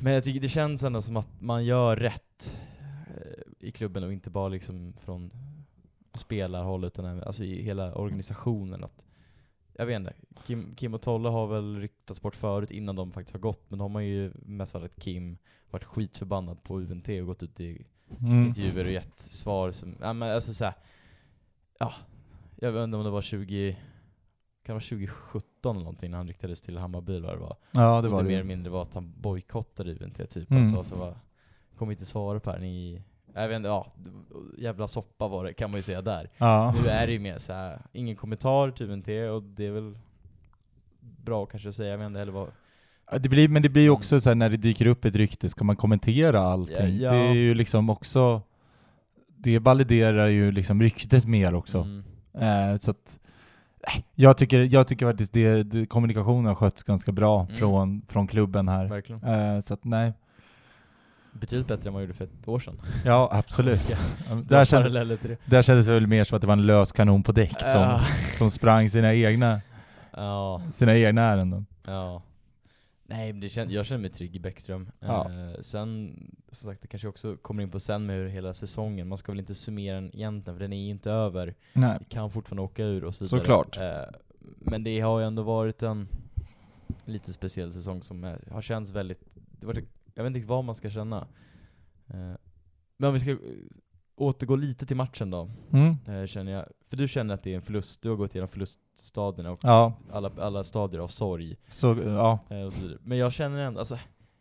[0.00, 2.60] men jag tycker det känns ändå som att man gör rätt
[3.08, 5.30] eh, i klubben och inte bara liksom från
[6.14, 8.84] spelarhåll utan även, alltså i hela organisationen.
[8.84, 9.04] Att,
[9.78, 10.12] jag vet inte,
[10.46, 13.78] Kim, Kim och Tolle har väl ryktats bort förut innan de faktiskt har gått, men
[13.78, 15.38] de har ju mest att Kim
[15.70, 17.86] varit skitförbannad på UNT och gått ut i
[18.20, 18.46] Mm.
[18.46, 20.74] intervjuer och gett svar som, ja men alltså såhär,
[21.78, 21.92] ja,
[22.56, 23.78] jag vet inte om det var 20, kan
[24.62, 27.56] det vara 2017 eller någonting när han ryktades till Hammarby eller vad det var.
[27.70, 28.34] Ja det och var det mer det.
[28.40, 30.74] eller mindre var att han bojkottade UNT typ, Mm.
[30.74, 31.16] att det var
[31.76, 33.02] kommer inte svara på här, ni,
[33.42, 33.86] jag vet inte, ja,
[34.58, 36.30] jävla soppa var det kan man ju säga där.
[36.38, 36.74] Ja.
[36.82, 39.98] Nu är det ju mer så här, ingen kommentar till UNT och det är väl
[41.00, 42.48] bra kanske att säga, jag vet inte heller vad,
[43.20, 45.48] Det blir, men det blir ju också så här, när det dyker upp ett rykte,
[45.48, 46.96] ska man kommentera allting?
[46.96, 47.12] Ja, ja.
[47.12, 48.42] Det är ju liksom också,
[49.36, 51.78] det validerar ju liksom ryktet mer också.
[51.78, 52.72] Mm.
[52.72, 53.18] Eh, så att,
[54.14, 57.56] jag tycker, jag tycker faktiskt det, det, kommunikationen har skötts ganska bra Mm.
[57.56, 58.84] från, från klubben här.
[59.56, 60.12] Eh, så att nej,
[61.40, 62.80] Betydligt bättre än vad jag gjorde för ett år sedan.
[63.04, 63.84] ja absolut.
[64.44, 65.36] Där, känd, det.
[65.44, 67.80] där kändes det väl mer som att det var en lös kanon på däck som,
[67.80, 68.00] Ja.
[68.38, 69.60] som sprang sina egna,
[70.12, 71.66] Ja, sina egna ärenden.
[71.86, 72.22] ja.
[73.08, 74.88] Nej, det kän, jag känner mig trygg i Bäckström.
[75.00, 75.30] Ja.
[75.30, 76.14] Eh, sen,
[76.52, 79.32] som sagt, det kanske också kommer in på sen med hur hela säsongen, man ska
[79.32, 81.54] väl inte summera den egentligen, för den är ju inte över.
[81.72, 81.96] Nej.
[82.00, 83.40] Vi kan fortfarande åka ur och så vidare.
[83.40, 83.76] Såklart.
[83.78, 84.14] Eh,
[84.58, 86.08] men det har ju ändå varit en
[87.04, 89.20] lite speciell säsong som är, har känts väldigt,
[89.60, 89.74] det var,
[90.16, 91.16] jag vet inte vad man ska känna.
[92.08, 92.34] Eh,
[92.96, 93.38] men om vi ska eh,
[94.16, 95.96] återgå lite till matchen då, Mm.
[96.06, 96.66] eh, känner jag.
[96.86, 99.92] För du känner att det är en förlust, du har gått igenom förluststadierna och Ja,
[100.12, 101.56] alla, alla stadier av sorg.
[101.68, 102.38] så ja.
[102.48, 102.96] Så.
[103.00, 103.98] Men jag känner ändå, alltså,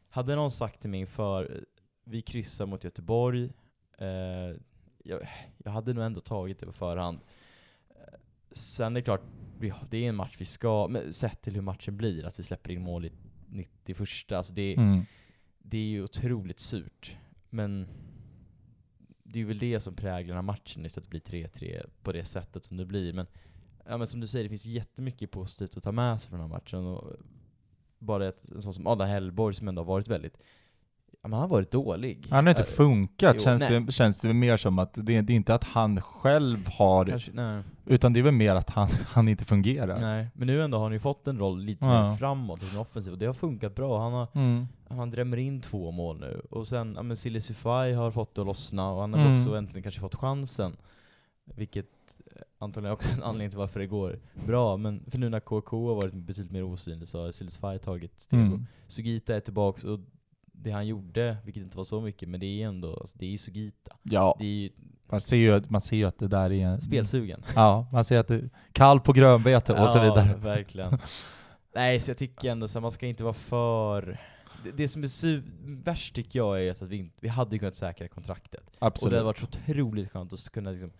[0.09, 1.65] hade någon sagt till mig inför,
[2.03, 3.49] vi kryssar mot Göteborg,
[3.97, 4.07] eh,
[5.03, 7.19] jag, jag hade nog ändå tagit det på förhand.
[8.51, 9.21] Sen är det klart,
[9.89, 12.81] det är en match vi ska, sett till hur matchen blir, att vi släpper in
[12.81, 13.11] mål i
[13.49, 15.05] 91, alltså det, Mm.
[15.69, 17.15] Det är ju otroligt surt.
[17.49, 17.87] Men
[19.23, 22.63] det är väl det som präglar matchen, just att det blir 3-3 på det sättet
[22.63, 23.13] som det blir.
[23.13, 23.27] Men,
[23.87, 26.49] ja, men som du säger, det finns jättemycket positivt att ta med sig från den
[26.49, 26.85] här matchen.
[26.85, 27.13] Och
[27.99, 30.37] bara ett, en sån som Adam Hellborg som ändå har varit väldigt,
[31.21, 32.27] men han har varit dålig.
[32.29, 35.35] Han har inte funkat, jo, känns, det, känns det mer som att det, det är
[35.35, 39.45] inte att han själv har, Kanske, utan det är väl mer att han, han inte
[39.45, 39.99] fungerar.
[39.99, 40.27] nej.
[40.33, 42.09] Men nu ändå har han ju fått en roll lite Ja.
[42.09, 43.99] mer framåt i sin offensiv, och det har funkat bra.
[44.03, 44.67] Han har Mm.
[44.95, 48.41] Han drämmer in två mål nu, och sen, ja men Silly Sifai har fått det
[48.41, 49.35] att lossna, och han har Mm.
[49.35, 50.75] också äntligen kanske fått chansen.
[51.55, 51.85] Vilket
[52.35, 55.39] eh, antagligen också är en anledning till varför det går bra, men för nu när
[55.39, 58.39] KK har varit betydligt mer osynlig så har Silly Sifai tagit steg.
[58.39, 58.65] Mm.
[58.87, 59.99] Sugita är tillbaks, och
[60.51, 63.37] det han gjorde, vilket inte var så mycket, men det är ändå, alltså, det är
[63.37, 63.95] Sugita.
[64.03, 64.69] Ja, Det är ju
[65.09, 66.79] man ser, ju, att- man ser ju att det där är...
[66.79, 67.43] spelsugen.
[67.55, 70.27] Ja, man ser att det är kall på grönbete och så vidare.
[70.31, 70.97] Ja, verkligen.
[71.75, 74.17] Nej, så jag tycker ändå så här, man ska inte vara för...
[74.65, 75.43] Det, det som är su-
[75.83, 78.63] värst tycker jag är att vi, inte, vi hade kunnat säkra kontraktet.
[78.67, 79.13] Och det Absolut.
[79.13, 80.91] hade varit så otroligt skönt att kunna liksom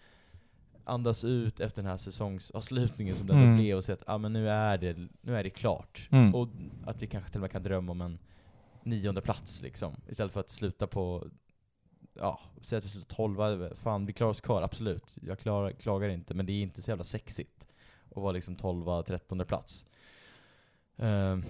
[0.83, 3.57] andas ut efter den här säsongsavslutningen som det Mm.
[3.57, 6.07] blev och se att ah, men nu, är det, nu är det klart.
[6.11, 6.35] Mm.
[6.35, 6.49] Och
[6.85, 8.19] att vi kanske till och med kan drömma om en
[8.83, 9.95] nionde plats liksom.
[10.09, 11.27] Istället för att sluta på,
[12.13, 15.17] ja, säg att vi slutar tolva, fan vi klarar oss kvar, absolut.
[15.21, 17.67] Jag klarar, klagar inte, men det är inte så jävla sexigt
[18.11, 19.85] att vara liksom tolva, trettonde plats.
[20.97, 21.43] Ehm,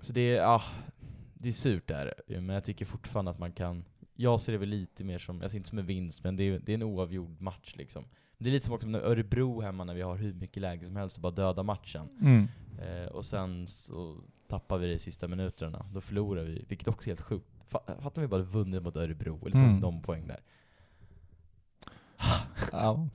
[0.00, 0.62] så det är, ja,
[1.42, 4.68] det är surt där, men jag tycker fortfarande att man kan, jag ser det väl
[4.68, 6.82] lite mer som, jag ser inte som en vinst, men det är, det är en
[6.82, 8.04] oavgjord match liksom.
[8.38, 10.96] Det är lite som också med Örebro hemma när vi har hur mycket läge som
[10.96, 12.08] helst och bara döda matchen.
[12.20, 12.48] Mm.
[12.82, 14.16] Eh, och sen så
[14.48, 15.86] tappar vi det i sista minuterna.
[15.92, 17.46] Då förlorar vi, vilket också är helt sjukt.
[17.70, 19.80] Fa- Fattar vi bara vunnit mot Örebro, eller tog Mm.
[19.80, 20.40] de poäng där.
[22.72, 23.08] Ja.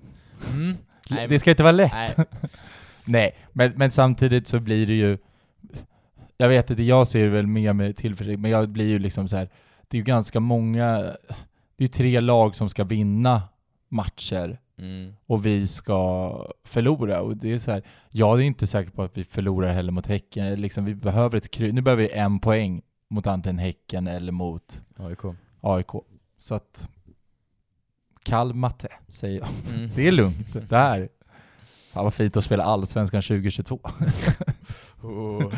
[0.53, 0.77] Mm.
[1.09, 2.17] Nej, Det ska inte vara lätt.
[2.17, 2.25] Nej,
[3.05, 5.17] Nej, men, men samtidigt så blir det ju...
[6.37, 9.35] Jag vet inte, jag ser väl mer med tillförsikt, men jag blir ju liksom så
[9.35, 9.49] här.
[9.87, 10.97] Det är ju ganska många...
[11.77, 13.41] Det är ju tre lag som ska vinna
[13.89, 15.13] matcher mm.
[15.25, 16.31] och vi ska
[16.63, 17.21] förlora.
[17.21, 20.07] Och det är så här, jag är inte säker på att vi förlorar heller mot
[20.07, 20.61] Häcken.
[20.61, 24.81] Liksom, vi behöver ett kry- Nu behöver vi en poäng mot antingen Häcken eller mot
[24.97, 25.19] AIK.
[25.61, 25.89] AIK.
[26.39, 26.89] Så att...
[28.23, 29.47] Kall matte, säger jag.
[29.75, 29.89] Mm.
[29.95, 30.69] Det är lugnt.
[30.69, 31.09] Det här...
[31.95, 33.79] Fan vad fint att spela Allsvenskan 2022.
[35.01, 35.53] Oh.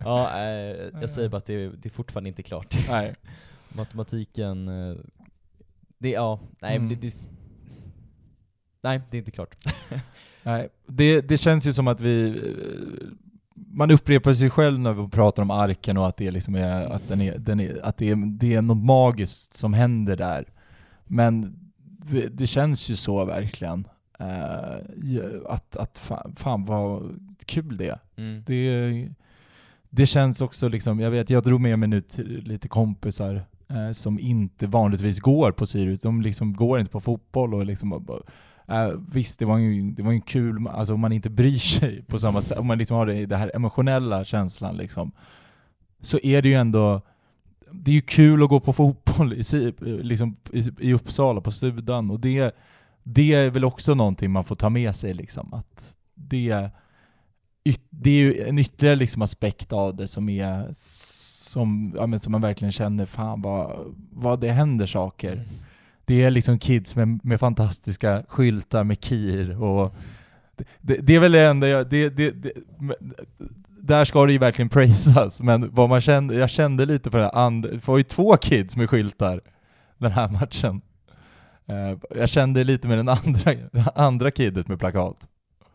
[0.00, 2.76] ja, eh, jag säger bara att det är, det är fortfarande inte klart.
[2.88, 3.14] Nej.
[3.76, 4.96] Matematiken, eh,
[5.98, 6.88] det, ja, nej, Mm.
[6.88, 7.12] det, det,
[8.82, 9.56] nej, det är inte klart.
[10.42, 12.28] Nej, det, det känns ju som att vi...
[12.28, 13.08] eh,
[13.54, 17.08] Man upprepar sig själv när vi pratar om arken och att det liksom är, att
[17.08, 20.44] den är, den är, att det är, det är något magiskt som händer där.
[21.04, 21.58] Men
[22.10, 23.84] det, det känns ju så verkligen.
[24.96, 27.98] Ju- att, att fan, fan vad kul det är.
[28.16, 28.42] Mm.
[28.46, 29.08] Det,
[29.90, 32.02] det känns också liksom, jag vet, jag drog med mig nu
[32.44, 36.00] lite kompisar eh, som inte vanligtvis går på Sirius.
[36.00, 37.92] De liksom går inte på fotboll och liksom
[38.68, 42.02] eh, visst, det var ju, det var en kul, alltså om man inte bryr sig
[42.02, 45.12] på samma sätt, om man liksom har det, det här emotionella känslan liksom,
[46.00, 47.00] så är det ju ändå,
[47.72, 49.42] det är ju kul att gå på fotboll i,
[49.80, 52.54] liksom, i, i Uppsala på Studan och det,
[53.02, 56.70] det är väl också någonting man får ta med sig liksom, att det
[57.90, 62.32] det är ju en ytterligare liksom aspekt av det som är som, ja, men som
[62.32, 65.32] man verkligen känner, fan vad, vad det händer saker.
[65.32, 65.44] Mm.
[66.04, 69.94] Det är liksom kids med, med fantastiska skyltar med KIR och
[70.56, 72.52] det, det, det är väl det enda jag, det, det, det,
[73.80, 77.22] där ska det ju verkligen praisas, men vad man kände, jag kände lite på det
[77.22, 79.40] här, and, det var ju två kids med skyltar
[79.98, 80.80] den här matchen.
[81.72, 83.54] Eh, jag kände lite med den andra,
[83.94, 85.28] andra kidet med plakat.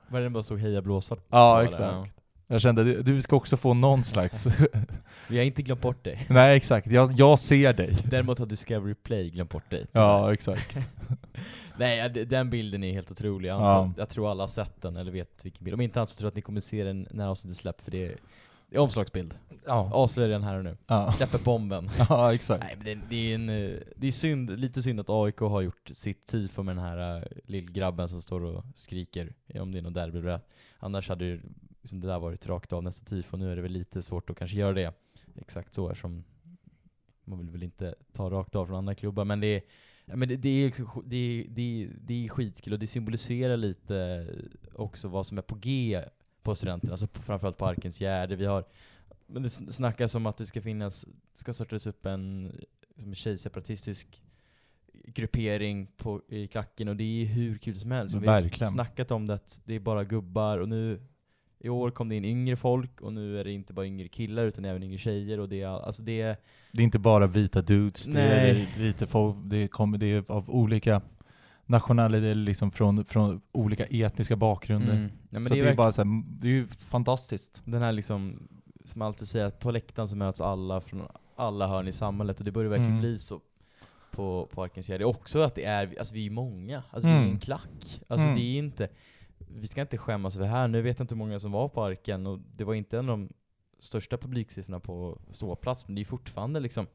[0.08, 1.20] Var det den bara stod heja blåsvart?
[1.30, 2.10] Ja, exakt.
[2.50, 4.48] Jag kände, du- ska också få någon slags...
[5.30, 6.26] Vi har inte glömt bort dig.
[6.30, 7.94] Nej exakt, jag, jag ser dig.
[8.06, 9.86] Däremot har Discovery Play glömt bort dig.
[9.92, 10.78] Ja, exakt.
[11.78, 13.50] Nej, ja, den bilden är helt otrolig.
[13.50, 13.76] Jag, Ja.
[13.76, 15.74] antar, jag tror alla har sett den, eller vet vilken bild.
[15.74, 17.92] Om inte annat så tror jag att ni kommer se den när avsnittet släpps, för
[17.92, 18.16] det är
[18.70, 19.34] Det är omslagsbild.
[19.68, 19.90] Ja.
[19.94, 20.78] Avslöjar den här och nu.
[20.88, 21.90] Ja, Släpper bomben.
[22.10, 22.64] ja exakt.
[22.64, 25.62] Nej men det, det är en, eh, det är synd, lite synd att AIK har
[25.62, 29.82] gjort sitt tifo med den här uh, lillgrabben som står och skriker, om det är
[29.82, 30.38] något derby.
[30.80, 31.42] Annars hade ju
[31.82, 34.38] liksom det där varit rakt av nästa tifo, nu är det väl lite svårt att
[34.38, 34.94] kanske göra det
[35.36, 36.24] exakt så eftersom
[37.26, 39.62] man vill väl inte ta rakt av från andra klubbar, men det är
[40.16, 40.74] men det, det, är,
[41.06, 44.28] det, är- det, är- det är skitkul och det symboliserar lite
[44.74, 46.04] också vad som är på G
[46.44, 48.36] på studenterna, alltså framförallt på Arkens Gärde.
[48.36, 48.64] Vi har,
[49.28, 52.52] men det sn- snackas om att det ska finnas, ska startas upp en
[52.98, 54.22] som tjejseparatistisk
[55.06, 58.16] gruppering på, i klacken och det är hur kul som helst.
[58.16, 58.70] Men Vi har verkligen.
[58.70, 61.00] snackat om det att det är bara gubbar och nu
[61.60, 64.46] i år kom det in yngre folk och nu är det inte bara yngre killar
[64.46, 66.38] utan även yngre tjejer och det är, alltså det är
[66.72, 68.68] Det är inte bara vita dudes, det Nej.
[68.76, 71.02] är lite folk, det kommer, det är av olika
[71.66, 74.94] nationaliteter, liksom från, från olika etniska bakgrunder.
[74.96, 75.12] Mm.
[75.30, 77.62] Ja, så det är, det är bara så här, det är ju fantastiskt.
[77.66, 78.48] den här liksom,
[78.88, 81.02] som alltid säger, att på läktaren så möts alla från
[81.36, 83.02] alla hörn i samhället och det börjar verkligen Mm.
[83.02, 83.42] bli så
[84.12, 85.06] på, på Arkens Gärde.
[85.06, 87.32] Också att det är, alltså vi är många, alltså vi är Mm.
[87.32, 88.02] en klack.
[88.08, 88.40] Alltså Mm.
[88.40, 88.90] det är inte,
[89.38, 90.68] vi ska inte skämmas över det här.
[90.68, 93.10] Nu vet jag inte hur många som var på Arken och det var inte en
[93.10, 93.30] av de
[93.80, 96.88] största publiksiffrorna på ståplats, men det är fortfarande liksom,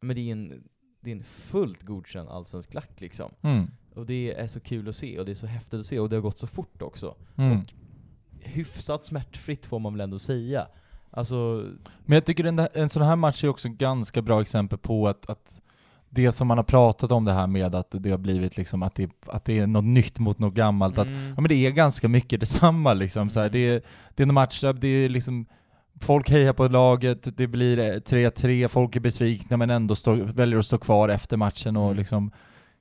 [0.00, 0.68] men det är en,
[1.00, 3.30] det är en fullt godkänd allsvensk klack liksom.
[3.42, 3.70] Mm.
[3.94, 6.08] Och det är så kul att se och det är så häftigt att se och
[6.08, 7.60] det har gått så fort också Mm.
[8.40, 10.66] hyfsat smärtfritt får man väl ändå säga.
[11.16, 11.64] Alltså,
[12.04, 15.30] Men jag tycker en, en sån här match är också ganska bra exempel på att,
[15.30, 15.60] att
[16.10, 18.94] det som man har pratat om det här med att det har blivit liksom att
[18.94, 21.70] det, att det är något nytt mot något gammalt, att mm, ja, men det är
[21.70, 23.30] ganska mycket detsamma liksom.
[23.30, 23.82] Så här, det, är,
[24.14, 25.46] det är en match det är liksom
[26.00, 30.58] Folk hejar på laget, det blir eh, 3-3, folk är besvikna men ändå står, väljer
[30.58, 31.96] att stå kvar efter matchen och Mm.
[31.96, 32.30] liksom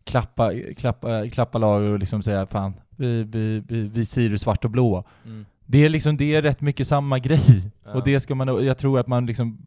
[0.04, 4.72] klappa, klappa, klappa laget och liksom säga fan, vi, vi, vi, vi Sirius svart och
[4.72, 5.04] blå.
[5.26, 7.72] mm, Det är liksom, det är rätt mycket samma grej.
[7.86, 7.94] Ja.
[7.94, 9.58] Och det ska man, jag tror att man liksom,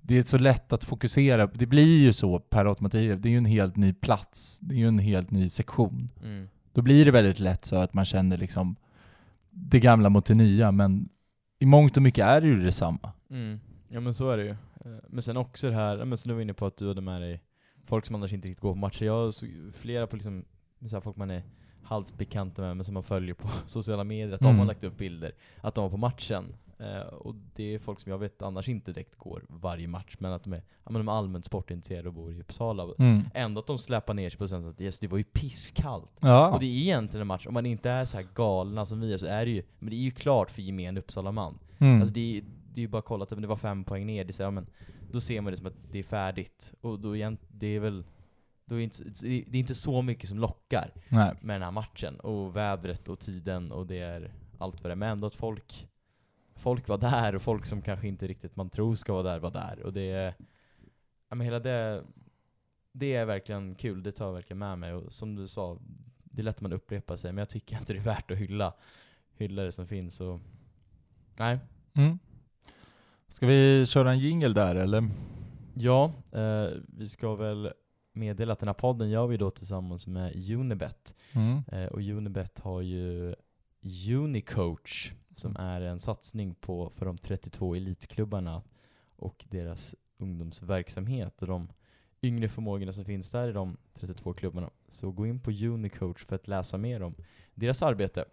[0.00, 1.46] det är så lätt att fokusera.
[1.46, 4.58] Det blir ju så per automatik, det är ju en helt ny plats.
[4.60, 6.08] Det är ju en helt ny sektion.
[6.24, 6.48] mm.
[6.72, 8.76] Då blir det väldigt lätt så att man känner liksom
[9.50, 11.08] det gamla mot det nya, men
[11.58, 13.12] i mångt och mycket är det ju detsamma.
[13.30, 13.60] Mm.
[13.88, 14.50] Ja men så är det ju.
[14.50, 14.56] Eh,
[15.08, 17.22] Men sen också det här, men som du var inne på att du hade med
[17.22, 17.40] dig
[17.86, 19.04] folk som annars inte riktigt går på matcher.
[19.04, 20.44] Jag såg flera på liksom,
[20.86, 21.42] så här folk man är
[21.90, 24.58] halvt bekanta med, men som man följer på sociala medier, att de Mm.
[24.58, 26.44] har lagt upp bilder, att de var på matchen.
[26.78, 30.32] Eh, och det är folk som jag vet annars inte direkt går varje match, men
[30.32, 32.94] att de är, ja, men de är allmänt sportintresserade och bor i Uppsala.
[32.98, 33.22] Mm.
[33.34, 36.10] Ändå att de släpar ner sig på sen att yes, det var ju pisskallt.
[36.20, 36.48] Ja.
[36.54, 39.12] Och det är egentligen en match, om man inte är så här galna som vi
[39.12, 41.58] är, så är det ju, men det är ju klart för gemene Uppsala-man.
[41.78, 42.00] Mm.
[42.00, 42.42] Alltså det är,
[42.74, 44.42] det är ju bara att kolla att det var fem poäng ner, det är så
[44.42, 44.66] ja, men
[45.12, 46.72] då ser man det som att det är färdigt.
[46.80, 48.04] Och då igen, det är väl,
[48.70, 49.04] då är det, inte,
[49.50, 51.34] det är inte så mycket som lockar Nej.
[51.40, 52.20] med den här matchen.
[52.20, 54.96] Och vädret och tiden och det är allt vad det är.
[54.96, 55.88] Men ändå att folk,
[56.54, 59.50] folk var där och folk som kanske inte riktigt man tror ska vara där var
[59.50, 59.82] där.
[59.82, 60.34] Och det är,
[61.28, 62.04] ja men hela det,
[62.92, 64.92] det är verkligen kul, det tar jag verkligen med mig.
[64.92, 65.78] Och som du sa,
[66.24, 68.38] det är lätt att man upprepar sig, men jag tycker inte det är värt att
[68.38, 68.74] hylla,
[69.32, 70.20] hylla det som finns.
[70.20, 70.40] Och,
[71.36, 71.58] nej,
[71.94, 72.18] Mm.
[73.28, 75.08] Ska vi köra en jingle där eller?
[75.74, 77.72] Ja, eh, vi ska väl
[78.20, 81.16] meddela att den här podden gör vi då tillsammans med Unibet.
[81.32, 81.62] Mm.
[81.72, 83.34] Eh, och Unibet har ju
[84.08, 88.62] Unicoach som är en satsning på för de 32 elitklubbarna
[89.16, 91.68] och deras ungdomsverksamhet och de
[92.22, 94.70] yngre förmågorna som finns där i de 32 klubbarna.
[94.88, 97.14] Så gå in på Unicoach för att läsa mer om
[97.54, 98.24] deras arbete.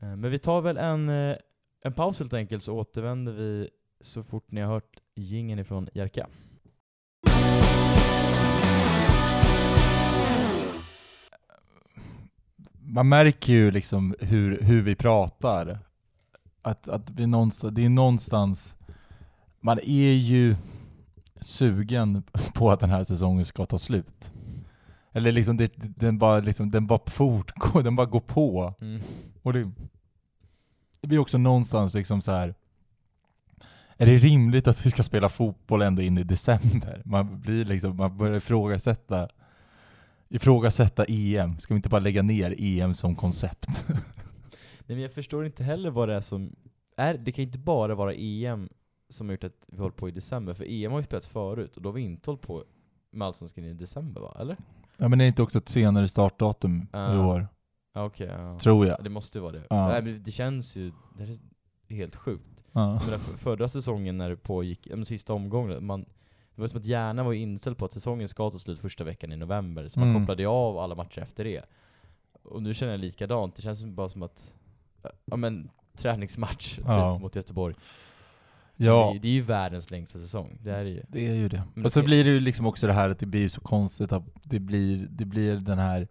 [0.00, 1.36] Eh, Men vi tar väl en, eh,
[1.82, 6.28] en paus helt enkelt så återvänder vi så fort ni har hört gingen ifrån Jerka.
[12.92, 15.78] Man märker ju liksom hur, hur vi pratar.
[16.62, 18.74] Att, att vi någonstans, det är någonstans,
[19.60, 20.56] man är ju
[21.40, 22.22] sugen
[22.54, 24.32] på att den här säsongen ska ta slut.
[25.12, 28.74] Eller liksom, det, den bara liksom, den bara fortgår, den bara går på.
[28.80, 29.02] Mm.
[29.42, 29.70] Och det,
[31.00, 32.54] det blir också någonstans liksom så här.
[33.96, 37.02] Är det rimligt att vi ska spela fotboll ända in i december?
[37.04, 39.28] Man blir liksom, man börjar ifrågasätta
[40.30, 41.58] ifrågasätta EM.
[41.58, 43.84] Ska vi inte bara lägga ner EM som koncept?
[43.88, 46.56] Nej, men jag förstår inte heller vad det är som...
[46.96, 48.68] Är, det kan ju inte bara vara EM
[49.08, 51.76] som har gjort att vi håller på i december, för EM har ju spelats förut
[51.76, 52.64] och då har vi inte hållit på
[53.12, 54.36] med Allsvenskan i december va?
[54.40, 54.56] Eller?
[54.96, 57.26] ja men är det inte också ett senare startdatum i Ja.
[57.26, 57.48] år?
[57.94, 58.58] Okej, ja.
[58.58, 58.98] Tror jag.
[58.98, 59.62] Ja, Det måste ju vara det.
[59.70, 59.88] Ja.
[59.88, 60.92] Nej, men det känns ju...
[61.16, 61.24] Det
[61.88, 62.64] är helt sjukt.
[62.72, 66.04] Jag menar, för, förra säsongen när det pågick, men sista omgången, man,
[66.60, 69.32] det var som att hjärnan var inställd på att säsongen ska ta slut första veckan
[69.32, 70.22] i november, så man Mm.
[70.22, 71.62] kopplade av alla matcher efter det.
[72.42, 74.54] Och nu känner jag likadant, det känns bara som att,
[75.24, 77.14] ja men, träningsmatch Ja.
[77.14, 77.74] typ mot Göteborg.
[78.76, 79.10] Ja.
[79.12, 81.02] Det, är- det är ju världens längsta säsong, det är det ju.
[81.08, 81.62] Det är ju det.
[81.74, 84.12] Men Och så blir det ju liksom också det här att det blir så konstigt
[84.12, 86.08] att det blir, det blir den här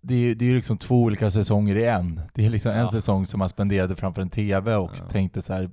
[0.00, 2.20] det är ju det är liksom två olika säsonger i en.
[2.34, 2.90] Det är liksom en Ja.
[2.90, 5.08] säsong som man spenderade framför en TV och Ja.
[5.08, 5.70] tänkte så här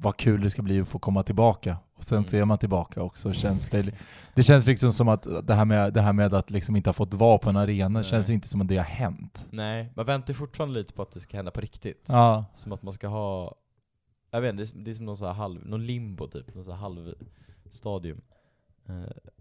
[0.00, 1.76] vad kul det ska bli att få komma tillbaka.
[1.96, 2.28] Och sen Mm.
[2.28, 3.92] så är man tillbaka och så känns det...
[4.34, 6.92] Det känns liksom som att det här med, det här med att liksom inte ha
[6.92, 8.04] fått vara på en arena Nej.
[8.04, 9.46] känns inte som att det har hänt.
[9.50, 12.06] Nej, man väntar fortfarande lite på att det ska hända på riktigt.
[12.08, 12.44] Ja.
[12.54, 13.54] Som att man ska ha,
[14.30, 16.78] jag vet inte, det är, som- någon, så halv, någon limbo typ, någon så här
[16.78, 18.20] halvstadium.
[18.88, 18.94] Eh,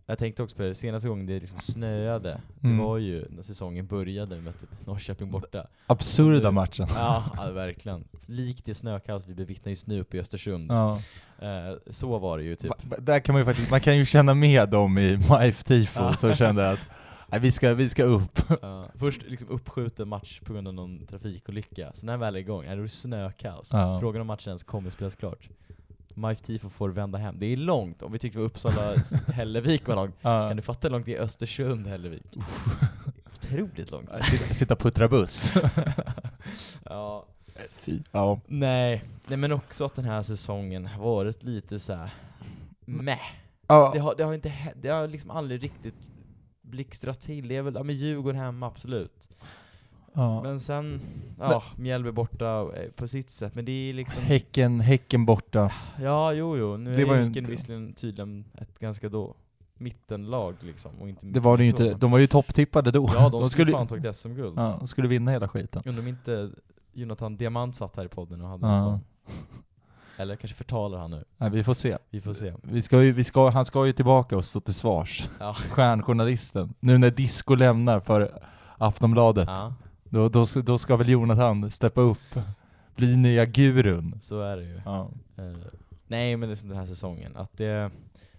[0.05, 2.77] jag tänkte också på det, senaste gången det liksom snöade, Mm.
[2.77, 5.67] det var ju när säsongen började med typ Norrköping borta.
[5.87, 6.87] Absurda matchen.
[6.95, 8.03] Ja, ja verkligen.
[8.25, 10.71] Likt det snökaos vi bevittnar just nu uppe i Östersund.
[10.71, 10.99] Ja.
[11.39, 12.71] Eh, så var det ju typ.
[12.99, 16.13] Där kan man ju faktiskt, man kan ju känna med dem i MIF tifo Ja.
[16.13, 16.79] som kände att
[17.27, 18.39] nej, vi, ska, vi ska upp.
[18.61, 22.39] Ja, först liksom uppskjuten match på grund av någon trafikolycka, sen när den väl är
[22.39, 23.69] igång, är det snökaos.
[23.99, 25.49] Frågan om matchen ens kommer spelas klart.
[26.17, 27.35] MIF Tifo får vända hem.
[27.39, 28.95] Det är långt, om vi tyckte Uppsala
[29.27, 30.21] Hällevik var långt.
[30.21, 32.37] Kan du fatta hur långt det är Östersund Hällevik?
[33.25, 34.09] Otroligt långt.
[34.55, 35.53] Sitta, och puttra buss.
[36.83, 37.25] ja.
[37.71, 37.99] Fy.
[38.11, 38.39] Ja.
[38.47, 39.03] Nej.
[39.27, 42.13] Nej men också att den här säsongen har varit lite så här.
[42.85, 43.19] meh.
[43.67, 43.91] Ja.
[43.93, 45.95] Det har, det har inte det har liksom aldrig riktigt
[46.61, 47.47] blixtrat till.
[47.47, 49.29] Det är väl, ja men Djurgården hemma, absolut.
[50.17, 50.41] Ja.
[50.43, 51.01] Men sen,
[51.39, 54.23] ja, Mjällby borta eh, på sitt sätt, men det är liksom...
[54.23, 55.71] Häcken, häcken borta.
[56.01, 56.77] Ja, jo, jo.
[56.77, 59.35] Nu Det är Häcken inte- visserligen tydligen ett ganska då
[59.77, 63.09] mittenlag liksom, och inte Det var det ju inte, de var ju topptippade då.
[63.13, 64.53] Ja, de, skulle fan tagit SM-guld.
[64.57, 65.81] ja, de skulle vinna hela skiten.
[65.85, 66.49] Undrar om inte
[66.93, 68.73] Jonathan Diamant satt här i podden och hade Ja.
[68.75, 68.99] en sån.
[70.17, 71.23] Eller kanske förtalar han nu.
[71.37, 71.97] Nej, vi får se.
[72.09, 72.53] Vi får se.
[72.61, 75.29] Vi ska ju, vi ska, han ska ju tillbaka och stå till svars.
[75.39, 75.53] Ja.
[75.53, 76.73] Stjärnjournalisten.
[76.79, 78.43] Nu när Disco lämnar för
[78.77, 79.73] Aftonbladet, Ja,
[80.09, 82.39] då, då, då ska väl Jonathan steppa upp.
[82.95, 84.19] Bli nya gurun.
[84.21, 84.81] så är det ju.
[84.85, 85.11] Ja.
[85.37, 85.57] Eh,
[86.07, 87.91] nej men det är som den här säsongen, att det,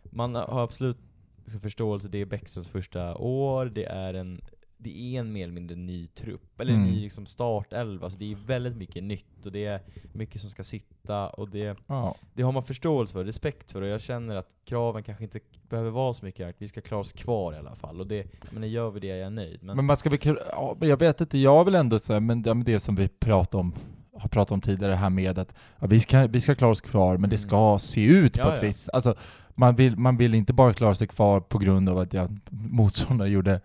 [0.03, 0.99] man har absolut
[1.45, 4.41] liksom förståelse, det är Bäckströms första år, det är en
[4.79, 6.87] det är en mer eller mindre ny trupp, eller Mm.
[6.91, 9.81] ny liksom startelva, alltså det är väldigt mycket nytt och det är
[10.13, 12.15] mycket som ska sitta och det, Ja.
[12.35, 15.91] det har man förståelse för, respekt för och jag känner att kraven kanske inte behöver
[15.91, 18.91] vara så mycket, vi ska klara oss kvar i alla fall och det, men gör
[18.91, 19.59] vi det är jag nöjd.
[19.63, 20.19] Men, Men man ska väl,
[20.53, 23.75] ja, jag vet inte, jag vill ändå säga, men det, som vi pratade om,
[24.13, 27.17] har pratat om tidigare här med att ja, vi, ska, vi ska klara oss kvar,
[27.17, 27.49] men det Mm.
[27.49, 28.67] ska se ut Ja, på ett ja.
[28.69, 28.89] visst...
[28.93, 29.15] Alltså,
[29.55, 33.29] man vill, man vill inte bara klara sig kvar på grund av att jag, motståndare
[33.29, 33.61] gjorde,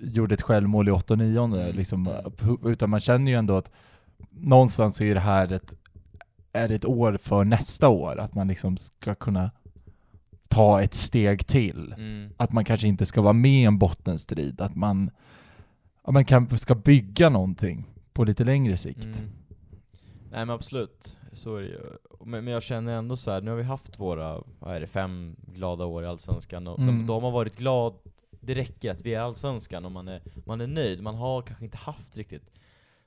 [0.00, 1.76] gjorde ett självmål i 8 9 Mm.
[1.76, 2.10] liksom,
[2.64, 3.70] utan man känner ju ändå att
[4.30, 5.74] någonstans är det här ett,
[6.52, 9.50] är ett år för nästa år, att man liksom ska kunna
[10.48, 12.30] ta ett steg till mm.
[12.36, 15.10] att man kanske inte ska vara med i en bottenstrid, att man,
[16.04, 19.04] ja, man kan, ska bygga någonting på lite längre sikt.
[19.04, 19.30] Mm.
[20.30, 21.80] Nej men absolut, så är det ju.
[22.24, 24.86] Men, men jag känner ändå så här, nu har vi haft våra, vad är det,
[24.86, 26.98] fem glada år i Allsvenskan och Mm.
[26.98, 27.94] de, de har varit glad,
[28.46, 31.02] det räcker att vi är Allsvenskan och man är, man är nöjd.
[31.02, 32.50] Man har kanske inte haft riktigt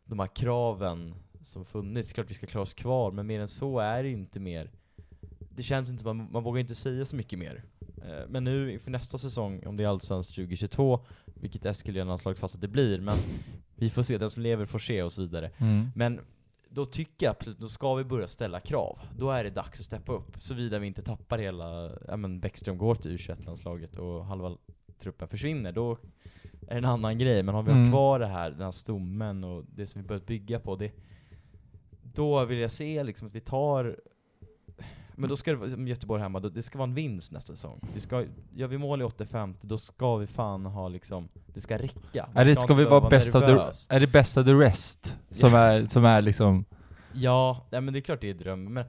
[0.06, 2.14] de här kraven som funnits.
[2.14, 4.72] Klart vi ska klara oss kvar, men mer än så är det inte mer.
[5.50, 7.64] Det känns inte som, man, man vågar inte säga så mycket mer.
[8.06, 12.18] Eh, Men nu inför nästa säsong, om det är Allsvenskt 2022, vilket Eskil redan har
[12.18, 13.18] slagit fast att det blir, men
[13.76, 15.52] vi får se, den som lever får se och så vidare.
[15.58, 15.88] Mm.
[15.96, 16.20] Men
[16.70, 19.00] då tycker jag absolut, då ska vi börja ställa krav.
[19.18, 22.78] Då är det dags att steppa upp, såvida vi inte tappar hela, ja men Bäckström
[22.78, 24.58] går till U21-landslaget och halva
[25.00, 25.92] truppen försvinner, då
[26.62, 27.44] är det en annan grej.
[27.44, 27.92] Men om vi har Mm.
[27.92, 30.92] kvar det här, den här stommen och det som vi börjat bygga på, det,
[32.14, 34.00] då vill jag se liksom att vi tar
[35.20, 37.54] men då ska det vara, som Göteborg hemma, då- det ska vara en vinst nästa
[37.56, 37.80] säsong.
[37.94, 38.26] Vi ska,
[38.56, 42.30] gör vi mål i 85, då ska vi fan ha liksom, det ska räcka.
[42.34, 44.54] Är det, inte ska vi behöva vara bäst of the, är det bäst of the
[44.54, 45.18] rest?
[45.32, 46.66] Som, är, som är liksom...
[47.14, 48.86] Ja, nej, men det är klart det är drömmen, men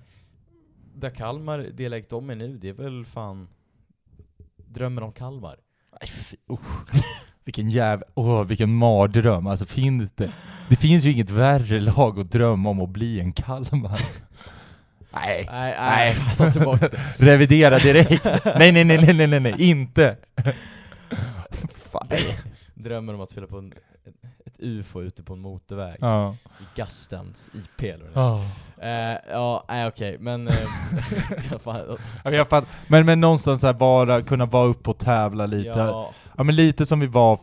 [0.94, 3.48] där Kalmar, det läget de är nu, det är väl fan
[4.56, 5.56] drömmen om Kalmar.
[5.92, 7.02] Nej, fy, usch.
[7.44, 8.06] Vilken jävla...
[8.14, 9.46] Åh, vilken mardröm.
[9.46, 10.32] Alltså finns det...
[10.68, 14.00] Det finns ju inget värre lag att drömma om att bli än Kalmar.
[15.12, 15.48] Nej.
[15.50, 16.16] Nej, Nej.
[16.36, 17.00] tar tillbaka det.
[17.18, 18.24] Revidera direkt.
[18.44, 20.16] nej, nej, nej, nej, nej, nej, nej, inte.
[21.74, 22.08] Fan.
[22.74, 23.72] Drömmen om att spela på en,
[24.58, 26.36] ufo ute på en motorväg Ja.
[26.60, 28.08] i Gastens IP eller.
[28.14, 28.42] Oh.
[28.78, 30.48] Eh, Ja, nej okej, men...
[30.48, 30.54] eh,
[31.64, 35.68] fan, jag fatt, men, men någonstans här bara kunna vara uppe och tävla lite.
[35.68, 36.10] Ja.
[36.36, 37.40] ja, men lite som vi var,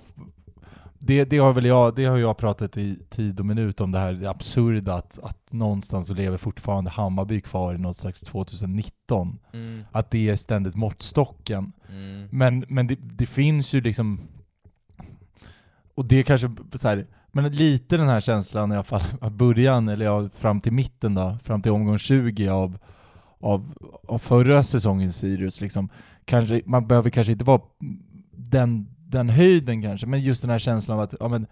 [1.00, 4.00] det, det har väl jag, det har jag pratat i tid och minut om det
[4.00, 9.40] här det absurda att, att någonstans så lever fortfarande Hammarby kvar i något slags 2019.
[9.54, 11.72] mm, Att det är ständigt måttstocken.
[11.90, 14.22] mm, Men, men det, det finns ju liksom,
[15.96, 19.88] och det kanske så här, men lite den här känslan i alla fall, av början,
[19.88, 22.78] eller ja, fram till mitten då, fram till omgång 20 av,
[23.40, 23.74] av,
[24.08, 25.62] av förra säsongens Sirius.
[25.62, 25.90] Liksom.
[26.26, 27.62] Kanske, man behöver kanske inte vara
[28.32, 31.48] den, den höjden kanske, men just den här känslan av att ja, men,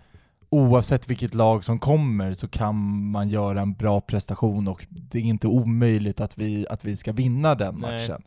[0.53, 2.75] oavsett vilket lag som kommer så kan
[3.11, 7.11] man göra en bra prestation och det är inte omöjligt att vi, att vi ska
[7.11, 7.91] vinna den Nej.
[7.91, 8.23] matchen.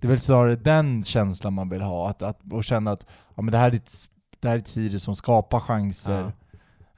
[0.00, 3.42] Det är väl snarare den känslan man vill ha, att, att, och känna att ja,
[3.42, 3.92] men det, här är ett,
[4.44, 6.32] det här är ett Sirius som skapar chanser.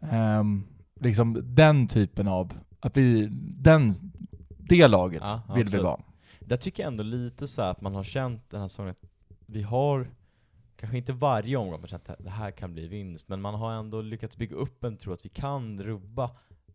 [0.01, 0.67] Ehm,
[1.01, 3.93] liksom den typen av, att vi, den,
[4.59, 5.85] det laget Ja, vill vi absolut.
[5.85, 6.01] vara.
[6.41, 9.03] Där tycker jag ändå lite så här att man har känt den här säsongen att
[9.47, 10.11] vi har,
[10.77, 13.73] kanske inte varje omgång, man känt att det här kan bli vinst, men man har
[13.73, 16.31] ändå lyckats bygga upp en tro att vi kan rubba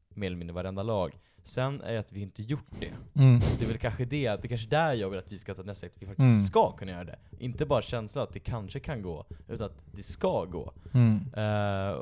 [0.10, 1.18] mer eller mindre varenda lag.
[1.44, 3.22] Sen är det att vi inte gjort det.
[3.22, 3.40] Mm.
[3.60, 5.88] Det är väl kanske det, det kanske där jag vill att vi ska ta nästa
[5.88, 6.44] steg, att vi faktiskt Mm.
[6.44, 7.16] ska kunna göra det.
[7.40, 10.72] Inte bara känslan att det kanske kan gå, utan att det ska gå.
[10.94, 11.16] Mm.
[11.34, 12.00] Eh,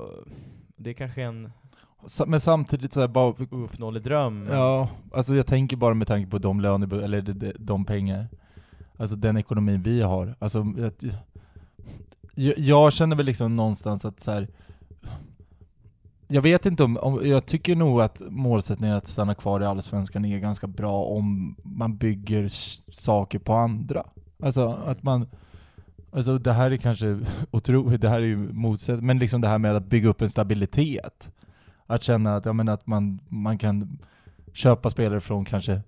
[0.75, 1.51] det är kanske en
[2.27, 4.47] Men samtidigt så är bara, ouppnåelig dröm.
[4.51, 8.27] ja, alltså jag tänker bara med tanke på de löner, eller de, de, pengar,
[8.97, 10.35] alltså den ekonomin vi har.
[10.39, 10.65] Alltså,
[12.35, 14.47] jag, jag känner väl liksom någonstans att så här.
[16.31, 20.25] Jag vet inte om, om, jag tycker nog att målsättningen att stanna kvar i Allsvenskan
[20.25, 22.47] är ganska bra om man bygger
[22.91, 24.05] saker på andra.
[24.43, 25.27] Alltså att man,
[26.11, 27.19] alltså det här är kanske
[27.51, 30.29] otroligt, det här är ju motsatt, men liksom det här med att bygga upp en
[30.29, 31.31] stabilitet.
[31.85, 33.99] Att känna att, jag menar, att man, man kan
[34.53, 35.81] köpa spelare från kanske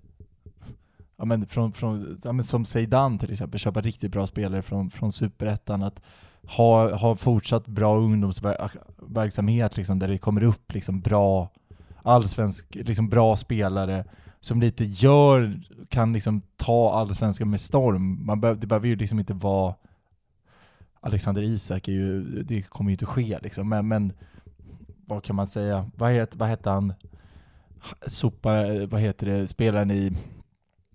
[1.16, 4.90] Ja men, från, från, ja men som Zeidan till exempel, köpa riktigt bra spelare från,
[4.90, 5.82] från Superettan.
[5.82, 6.02] Att
[6.46, 11.50] ha, ha fortsatt bra ungdomsverksamhet liksom, där det kommer upp liksom bra
[12.02, 14.04] allsvensk, liksom bra spelare
[14.40, 18.26] som lite gör, kan liksom ta allsvenskan med storm.
[18.26, 19.74] Man be det behöver ju liksom inte vara
[21.00, 23.68] Alexander Isak, är ju, det kommer ju inte ske liksom.
[23.68, 24.12] Men, men
[25.06, 25.90] vad kan man säga?
[25.96, 26.92] Vad, het, vad hette han?
[28.06, 28.50] Sopa,
[28.86, 30.16] vad heter det, spelaren i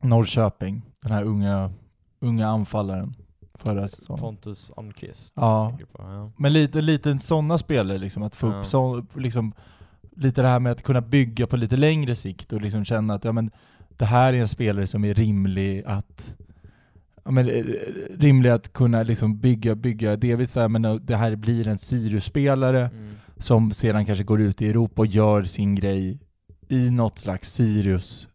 [0.02, 0.82] Norrköping?
[1.02, 1.72] Den här unga,
[2.20, 3.16] unga anfallaren
[3.58, 4.22] förra säsongen.
[4.22, 5.34] Pontus Almqvist.
[5.36, 5.78] Ja.
[5.92, 6.32] på, ja.
[6.38, 8.60] Men lite, lite sådana spelare, liksom, att få Ja.
[8.60, 9.54] upp så, liksom,
[10.16, 13.24] lite det här med att kunna bygga på lite längre sikt och liksom känna att
[13.24, 13.52] ja, men,
[13.98, 16.36] det här är en spelare som är rimlig att
[17.26, 17.64] ja, men, eh,
[18.20, 21.78] rimlig att kunna liksom bygga, bygga, delvis så här, men eh, det här blir en
[21.78, 23.14] Sirius-spelare Mm.
[23.38, 26.20] som sedan kanske går ut i Europa och gör sin grej
[26.70, 28.28] i något slags Sirius,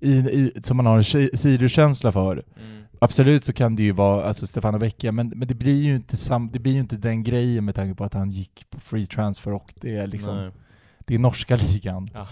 [0.00, 2.32] i, i, som man har en Si- Sirius-känsla för.
[2.56, 2.82] Mm.
[3.02, 6.16] Absolut så kan det ju vara alltså Stefano Vecchia, men, men det blir ju inte
[6.16, 9.06] sam, det blir ju inte den grejen med tanke på att han gick på free
[9.06, 10.50] transfer och det är liksom, Nej.
[10.98, 12.08] det är norska ligan.
[12.14, 12.28] Ja.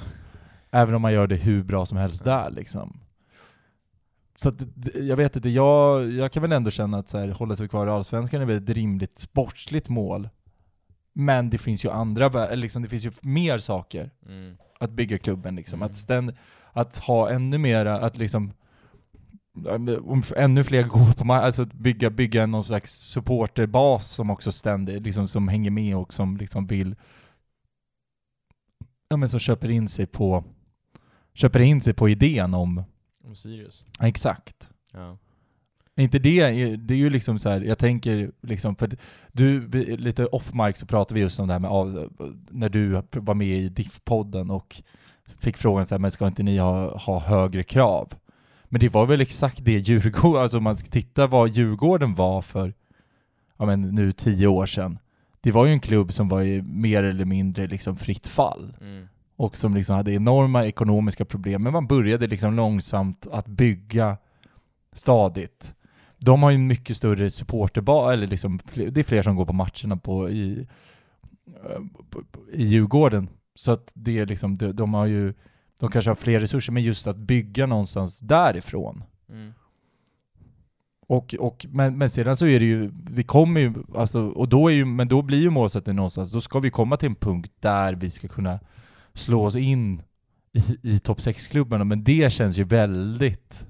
[0.71, 2.33] Även om man gör det hur bra som helst Ja.
[2.33, 3.01] där liksom.
[4.37, 4.62] Så att,
[4.95, 7.87] jag vet inte, jag, jag kan väl ändå känna att så här, hålla sig kvar
[7.87, 10.29] i Allsvenskan är väl ett rimligt sportsligt mål.
[11.12, 14.57] Men det finns ju andra, liksom, det finns ju mer saker Mm.
[14.81, 15.79] att bygga klubben liksom.
[15.79, 15.87] Mm.
[15.91, 16.33] Att, ständ,
[16.73, 18.53] att ha ännu mera, att liksom
[20.02, 24.52] om ännu fler går på ma- alltså att bygga, bygga någon slags supporterbas som också
[24.52, 26.96] ständigt, liksom som hänger med och som liksom vill
[29.09, 30.44] ja men som köper in sig på
[31.34, 32.82] köper in sig på idén om
[33.24, 33.86] Om Sirius.
[34.00, 34.70] exakt.
[34.92, 35.18] Ja.
[35.96, 38.90] Inte det, det är ju liksom så här, jag tänker liksom, för
[39.32, 42.12] du, lite off mic så pratade vi just om det här med av,
[42.50, 44.82] när du var med i DIF-podden och
[45.38, 48.12] fick frågan så här, men ska inte ni ha, ha högre krav?
[48.69, 52.43] Men det var väl exakt det Djurgården, alltså om man ska titta vad Djurgården var
[52.43, 52.75] för,
[53.59, 54.99] ja men nu tio år sedan.
[55.41, 59.09] Det var ju en klubb som var i mer eller mindre liksom fritt fall Mm.
[59.37, 61.62] och som liksom hade enorma ekonomiska problem.
[61.62, 64.16] Men man började liksom långsamt att bygga
[64.93, 65.75] stadigt.
[66.19, 69.53] De har ju en mycket större supporterbas, eller liksom, det är fler som går på
[69.53, 70.66] matcherna på, i,
[71.47, 71.81] eh,
[72.53, 73.29] i Djurgården.
[73.55, 75.35] Så att det är liksom, de, de har ju,
[75.79, 79.05] de kanske har fler resurser, men just att bygga någonstans därifrån.
[79.29, 79.53] Mm.
[81.09, 84.68] Och, och, men, men sedan så är det ju, vi kommer ju, alltså, och då
[84.68, 87.53] är ju, men då blir ju målsättningen någonstans, då ska vi komma till en punkt
[87.61, 88.61] där vi ska kunna
[89.14, 90.03] slå oss in
[90.53, 93.66] i, i topp 6-klubbarna, men det känns ju väldigt,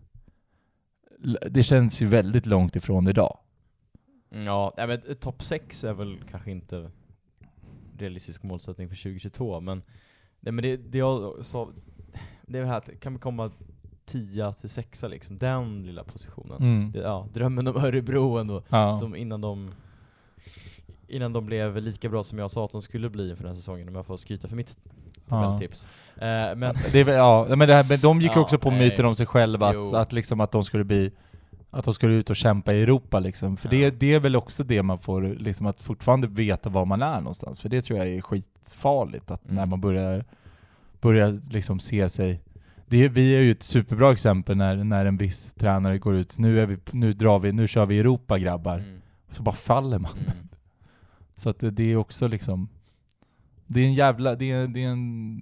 [1.51, 3.39] det känns ju väldigt långt ifrån idag.
[4.31, 6.91] Ja, men ett topp 6 är väl kanske inte
[7.99, 9.83] realistisk målsättning för 2022, men,
[10.41, 11.73] nej, men det, det jag sa,
[12.49, 13.51] det är väl här att kan vi komma
[14.07, 16.91] 10 till 6 liksom, den lilla positionen.
[16.93, 18.95] Det, ja, drömmen om Örebro ändå, Ja.
[18.95, 19.71] som innan de
[21.11, 23.57] Innan de blev lika bra som jag sa att de skulle bli inför den här
[23.57, 24.79] säsongen, om jag får skryta för mitt
[25.29, 25.43] Ja.
[25.43, 25.89] tabelltips.
[26.17, 26.21] Eh,
[26.57, 26.61] men,
[26.93, 28.79] Det är, väl- ja, men, det här, men de gick Ja, också på nej.
[28.79, 29.97] myten om sig själva att, Jo.
[29.97, 31.11] att, liksom att de skulle bli
[31.71, 33.57] att de skulle ut och kämpa i Europa liksom.
[33.57, 33.91] För Ja.
[33.91, 37.21] det, det är väl också det man får, liksom att fortfarande veta var man är
[37.21, 37.61] någonstans.
[37.61, 39.69] För det tror jag är skitfarligt, att när Mm.
[39.71, 40.25] man börjar,
[41.01, 42.41] börjar liksom se sig
[42.87, 46.61] det, vi är ju ett superbra exempel när, när en viss tränare går ut, nu,
[46.61, 48.79] är vi, nu drar vi, nu kör vi Europa grabbar.
[48.79, 49.01] Mm.
[49.31, 50.11] Så bara faller man.
[50.13, 50.31] Mm.
[51.37, 52.69] Så att det, det är också liksom
[53.67, 55.41] det är en jävla, det är, det är, en,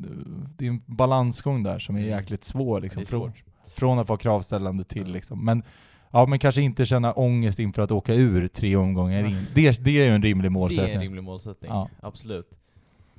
[0.59, 2.11] det är en balansgång där som är Mm.
[2.11, 3.03] jäkligt svår liksom.
[3.03, 3.43] är från, svårt.
[3.77, 5.13] från att vara kravställande till Ja.
[5.15, 5.45] liksom.
[5.45, 5.63] Men,
[6.11, 9.29] ja men kanske inte känna ångest inför att åka ur tre omgångar Ja.
[9.29, 9.47] in.
[9.55, 10.95] Det, det är ju en rimlig Det är målsättning.
[10.95, 11.89] en rimlig målsättning, Ja.
[12.01, 12.59] absolut.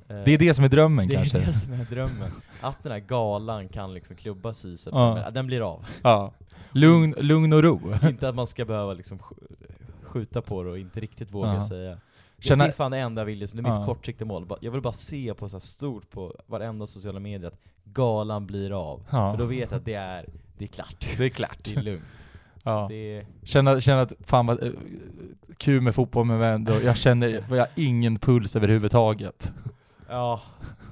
[0.08, 1.38] Eh, Det är det som är drömmen det kanske.
[1.38, 2.30] är det som är drömmen.
[2.60, 5.30] Att den här galan kan liksom klubbas i september, Ja.
[5.30, 5.86] den blir av.
[6.02, 6.32] Ja.
[6.72, 7.80] Lugn, lugn och ro.
[8.08, 9.66] inte att man ska behöva liksom sk-
[10.02, 11.68] skjuta på det och inte riktigt våga Ja.
[11.68, 11.98] säga.
[12.40, 13.62] Känna- Det är fan det enda jag vill, just nu.
[13.62, 13.86] det mitt Ja.
[13.86, 14.46] kortsiktiga mål.
[14.60, 18.72] Jag vill bara se på så här stort på varenda sociala medier att galan blir
[18.90, 19.02] av.
[19.10, 19.32] Ja.
[19.32, 20.26] För då vet jag att det är,
[20.58, 21.06] det är klart.
[21.16, 21.58] Det är klart.
[21.64, 22.02] Det är lugnt.
[22.62, 22.86] Ja.
[22.90, 24.70] Det Känna, känna att fan vad eh,
[25.56, 29.52] kul med fotboll men ändå, jag känner, jag har ingen puls överhuvudtaget.
[30.08, 30.42] Ja,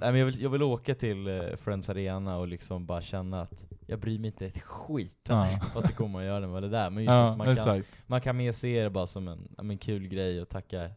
[0.01, 3.41] Nej, men jag, vill, jag vill åka till eh, Friends Arena och liksom bara känna
[3.43, 5.27] att jag bryr mig inte ett skit.
[5.29, 5.49] Ja.
[5.73, 6.91] Fast det kommer man göra med det där.
[6.91, 7.89] Men just att man kan, exakt.
[8.07, 10.91] man kan mer se det bara som en, men kul grej och tacka,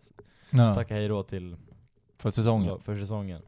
[0.50, 0.76] Ja.
[0.76, 1.56] tacka hejdå till
[2.18, 2.80] För säsongen.
[2.80, 3.42] för säsongen.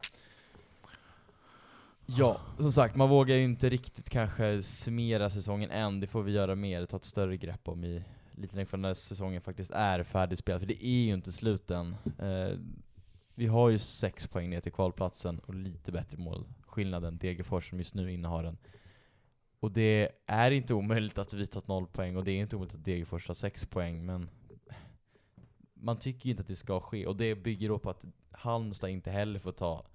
[2.06, 6.00] Ja, som sagt, man vågar ju inte riktigt kanske summera säsongen än.
[6.00, 8.04] Det får vi göra mer, ta ett större grepp om i
[8.36, 10.60] lite längre fram när säsongen faktiskt är färdigspelad.
[10.60, 11.96] För det är ju inte slut än.
[12.18, 12.58] Eh,
[13.34, 17.78] vi har ju sex poäng ner till kvalplatsen och lite bättre målskillnad än Degerfors som
[17.78, 18.58] just nu innehar den.
[19.60, 22.74] Och det är inte omöjligt att vi tar noll poäng och det är inte omöjligt
[22.74, 24.28] att Degerfors har sex poäng, men
[25.74, 27.06] man tycker ju inte att det ska ske.
[27.06, 29.86] Och det bygger då på att Halmstad inte heller får ta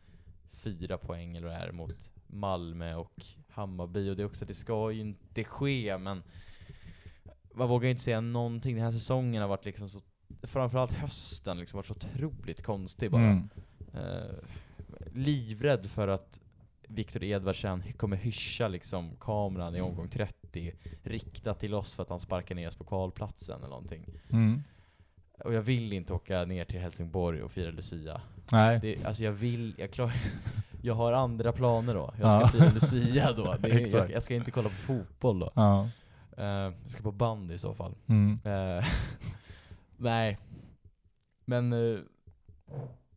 [0.51, 4.09] fyra poäng eller vad det är mot Malmö och Hammarby.
[4.09, 6.23] Och det är också att det ska ju inte ske, men
[7.53, 8.75] man vågar ju inte säga någonting.
[8.75, 10.01] Den här säsongen har varit liksom så,
[10.47, 13.21] framförallt hösten, liksom varit så otroligt konstig bara.
[13.21, 13.49] Mm.
[13.93, 14.35] Eh,
[15.13, 16.39] livrädd för att
[16.87, 20.73] Viktor Edvardsen kommer hyscha liksom kameran i omgång 30
[21.03, 24.05] riktat till oss för att han sparkar ner oss på kvalplatsen eller någonting.
[24.29, 24.63] Mm.
[25.43, 28.21] Och jag vill inte åka ner till Helsingborg och fira Lucia.
[28.51, 28.79] Nej.
[28.81, 30.13] Det, alltså jag vill, jag klarar
[30.81, 32.13] Jag har andra planer då.
[32.21, 32.47] Jag ska Ja.
[32.47, 33.51] fira Lucia då.
[33.67, 35.51] Är, jag, jag ska inte kolla på fotboll då.
[35.55, 35.89] Ja.
[36.37, 37.95] Eh, jag ska på bandy i så fall.
[38.07, 38.39] Mm.
[38.43, 38.85] Eh,
[39.97, 40.37] nej.
[41.45, 41.99] Men eh,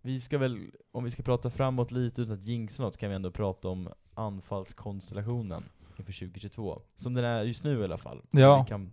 [0.03, 0.59] vi ska väl,
[0.93, 3.89] om vi ska prata framåt lite utan att jinxa något, kan vi ändå prata om
[4.15, 5.65] anfallskonstellationen
[5.99, 6.83] inför 2022.
[6.95, 8.23] Som den är just nu i alla fall.
[8.31, 8.63] Ja.
[8.63, 8.91] Vi kan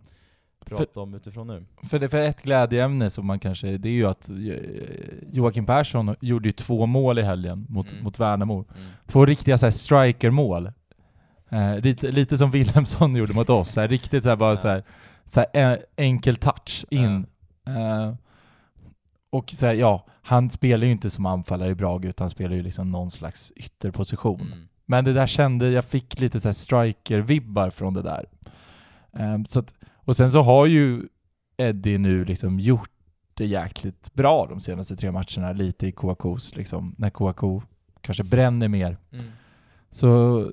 [0.65, 1.65] prata om utifrån nu.
[1.83, 4.35] För, det, för ett glädjeämne som man kanske, det är ju att eh,
[5.31, 8.03] Joakim Persson gjorde ju två mål i helgen mot, Mm.
[8.03, 8.65] mot Värnamo.
[8.77, 8.89] Mm.
[9.05, 10.71] Två riktiga så här strikermål.
[11.49, 14.57] Eh, lite, lite som Wilhelmsson gjorde mot oss, så här, riktigt så här, bara Ja.
[14.57, 14.83] så här,
[15.25, 17.25] så här, eh, enkel touch in.
[17.67, 18.13] Eh,
[19.29, 22.61] och så här, ja, han spelar ju inte som anfallare i Brage utan spelar ju
[22.61, 24.41] liksom någon slags ytterposition.
[24.41, 24.67] Mm.
[24.85, 28.25] Men det där kände, jag fick lite så striker-vibbar från det där.
[29.13, 31.03] Ehm, så att, och sen så har ju
[31.57, 32.89] Eddie nu liksom gjort
[33.33, 37.61] det jäkligt bra de senaste tre matcherna, lite i Kouakous liksom, när Kouakou
[38.01, 38.97] kanske bränner mer.
[39.11, 39.25] Mm.
[39.89, 40.51] Så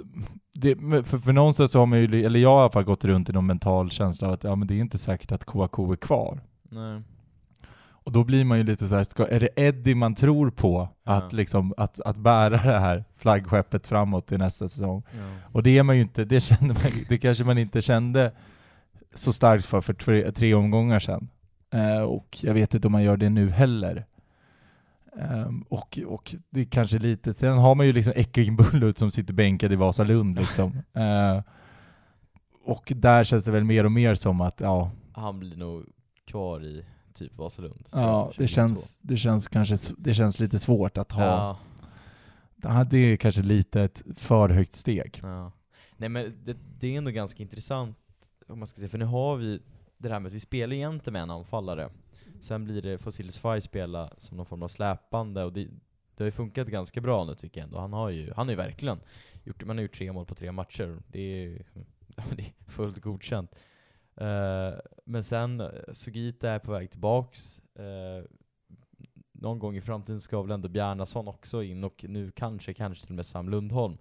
[0.54, 3.04] det, för, för någonstans så har man ju, eller jag har i alla fall gått
[3.04, 5.92] runt i någon mental känsla av att ja men det är inte säkert att Kouakou
[5.92, 6.40] är kvar.
[6.74, 7.02] Nej.
[7.86, 10.80] Och då blir man ju lite så här, ska, är det Eddie man tror på
[11.04, 11.28] att, Ja.
[11.32, 15.02] liksom, att, att bära det här flaggskeppet framåt till nästa säsong?
[15.12, 15.50] Ja.
[15.52, 18.32] Och det är man ju inte, det kände man, det kanske man inte kände
[19.14, 21.28] så starkt för för tre, tre omgångar sedan.
[21.70, 24.06] Eh, och jag vet inte om man gör det nu heller.
[25.20, 29.34] Ehm, och, och det är kanske lite, sen har man ju liksom Ekingbullut som sitter
[29.34, 30.82] bänkad i Vasalund liksom.
[30.92, 31.42] Eh,
[32.64, 35.84] och där känns det väl mer och mer som att, ja, Han blir nog
[36.24, 37.88] kvar i typ Vasalund.
[37.92, 38.46] ja det 2022.
[38.46, 41.58] känns, det känns kanske, det känns lite svårt att ha.
[42.56, 42.84] Ja.
[42.90, 45.20] Det är kanske lite ett för högt steg.
[45.22, 45.52] Ja.
[45.96, 47.98] Nej men det, det är ändå ganska intressant,
[48.48, 49.60] om man ska säga, för nu har vi
[49.98, 51.90] det här med att vi spelar egentligen med en anfallare.
[52.40, 55.64] Sen blir det Fossilis Faj spela som någon form av släpande, och det,
[56.16, 57.78] det har ju funkat ganska bra nu tycker jag ändå.
[57.78, 59.00] Han har ju, han har ju verkligen
[59.44, 61.02] gjort, man har gjort tre mål på tre matcher.
[61.06, 61.64] Det är,
[62.36, 63.50] det är fullt godkänt.
[64.16, 67.58] Eh, men sen, eh, Sugita är på väg tillbaks.
[67.74, 68.24] Eh,
[69.32, 73.12] någon gång i framtiden ska väl ändå Bjarnason också in, och nu kanske, kanske till
[73.12, 73.98] och med Sam Lundholm.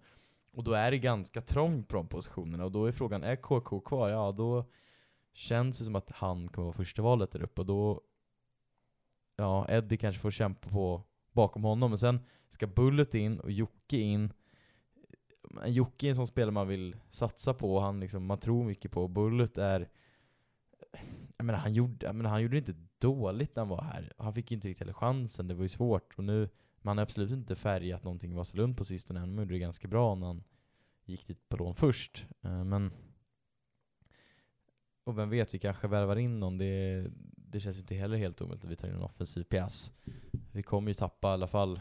[0.51, 3.79] Och då är det ganska trångt på de positionerna, och då är frågan, är KK
[3.79, 4.09] kvar?
[4.09, 4.65] Ja, då
[5.33, 8.01] känns det som att han kommer vara första valet där uppe, och då
[9.35, 13.97] Ja, Eddie kanske får kämpa på bakom honom, men sen ska Bullet in och Jocke
[13.97, 14.33] in.
[15.41, 18.63] Men Jocke är en sån spelare man vill satsa på, och han liksom, man tror
[18.63, 19.07] mycket på.
[19.07, 19.89] Bullet är
[21.37, 24.13] jag menar, han gjorde, jag menar, han gjorde det inte dåligt när han var här.
[24.17, 26.13] Han fick inte riktigt heller chansen, det var ju svårt.
[26.17, 26.49] Och nu,
[26.81, 30.15] man har absolut inte färgat någonting i Vasalund på sistone, han gjorde det ganska bra
[30.15, 30.43] när han
[31.05, 32.25] gick dit på lån först.
[32.41, 32.91] Eh, men
[35.03, 36.57] och vem vet, vi kanske värvar in någon.
[36.57, 39.91] Det, det känns ju inte heller helt omöjligt att vi tar in en offensiv pjäs.
[40.51, 41.79] Vi kommer ju tappa i alla fall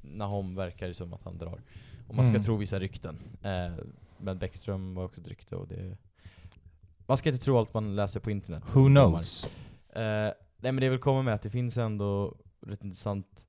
[0.00, 1.62] Nahom verkar det som att han drar.
[2.08, 2.42] Om man ska Mm.
[2.42, 3.18] tro vissa rykten.
[3.42, 3.72] Eh,
[4.18, 5.96] men Bäckström var också ett rykte och det...
[7.06, 8.62] Man ska inte tro allt man läser på internet.
[8.72, 9.44] Who knows?
[9.94, 10.02] Eh,
[10.56, 12.36] nej men det vill komma med att det finns ändå
[12.66, 13.46] rätt intressant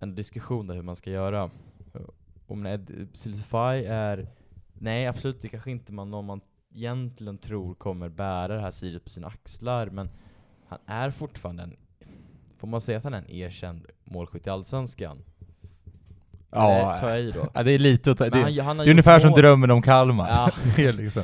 [0.00, 1.50] en diskussion där hur man ska göra.
[1.94, 2.00] Eh,
[2.46, 2.78] Om
[3.12, 4.28] Silsify är,
[4.72, 6.40] nej absolut det kanske inte man, någon man
[6.74, 10.10] egentligen tror kommer bära det här Sirius på sina axlar, men
[10.68, 11.76] han är fortfarande en,
[12.56, 15.18] får man säga att han är en erkänd målskytt i Allsvenskan?
[16.50, 17.48] Ja, det tar jag i då.
[17.54, 19.70] ja, det är lite att ta, det, det han, han har är ungefär som drömmen
[19.70, 20.28] om Kalmar.
[20.28, 20.50] Ja.
[20.76, 21.22] det är liksom.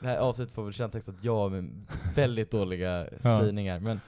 [0.00, 1.70] Det här avsnittet får väl kännetecknat jag med
[2.14, 4.00] väldigt dåliga sägningar, men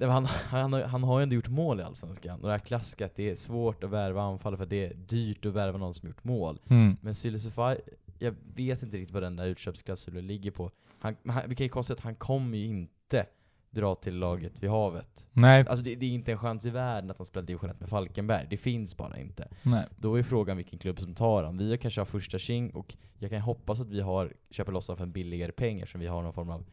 [0.00, 3.16] han, han, han har ju ändå gjort mål i Allsvenskan, och det här klassiska att
[3.16, 6.08] det är svårt att värva anfallare för att det är dyrt att värva någon som
[6.08, 6.60] gjort mål.
[6.68, 6.96] Mm.
[7.00, 7.80] Men Silisufaj,
[8.18, 10.70] jag vet inte riktigt vad den där utköpsklausulen ligger på.
[11.00, 13.26] Han, han, vi kan ju konstatera att han kommer ju inte
[13.72, 15.26] dra till laget vid havet.
[15.32, 17.80] Nej, Alltså det, det är inte en chans i världen att han spelar division 1
[17.80, 19.48] med Falkenberg, det finns bara inte.
[19.62, 19.84] nej.
[19.96, 21.58] Då är frågan vilken klubb som tar han.
[21.58, 24.96] Vi kanske har första tjing och jag kan hoppas att vi har köper loss honom
[24.96, 26.64] för en billigare pengar som vi har någon form av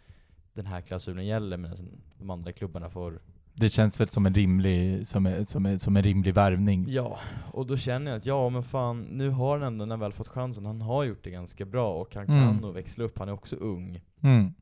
[0.53, 1.77] den här klausulen gäller medan
[2.19, 3.21] de andra klubbarna får
[3.53, 6.85] Det känns väl som en rimlig, som en, som en, som en rimlig värvning.
[6.89, 7.19] Ja,
[7.53, 10.13] och då känner jag att ja men fan, nu har han ändå när han väl
[10.13, 12.57] fått chansen, han har gjort det ganska bra och han kan Mm.
[12.57, 14.01] nog växla upp, han är också ung.
[14.21, 14.53] Mm.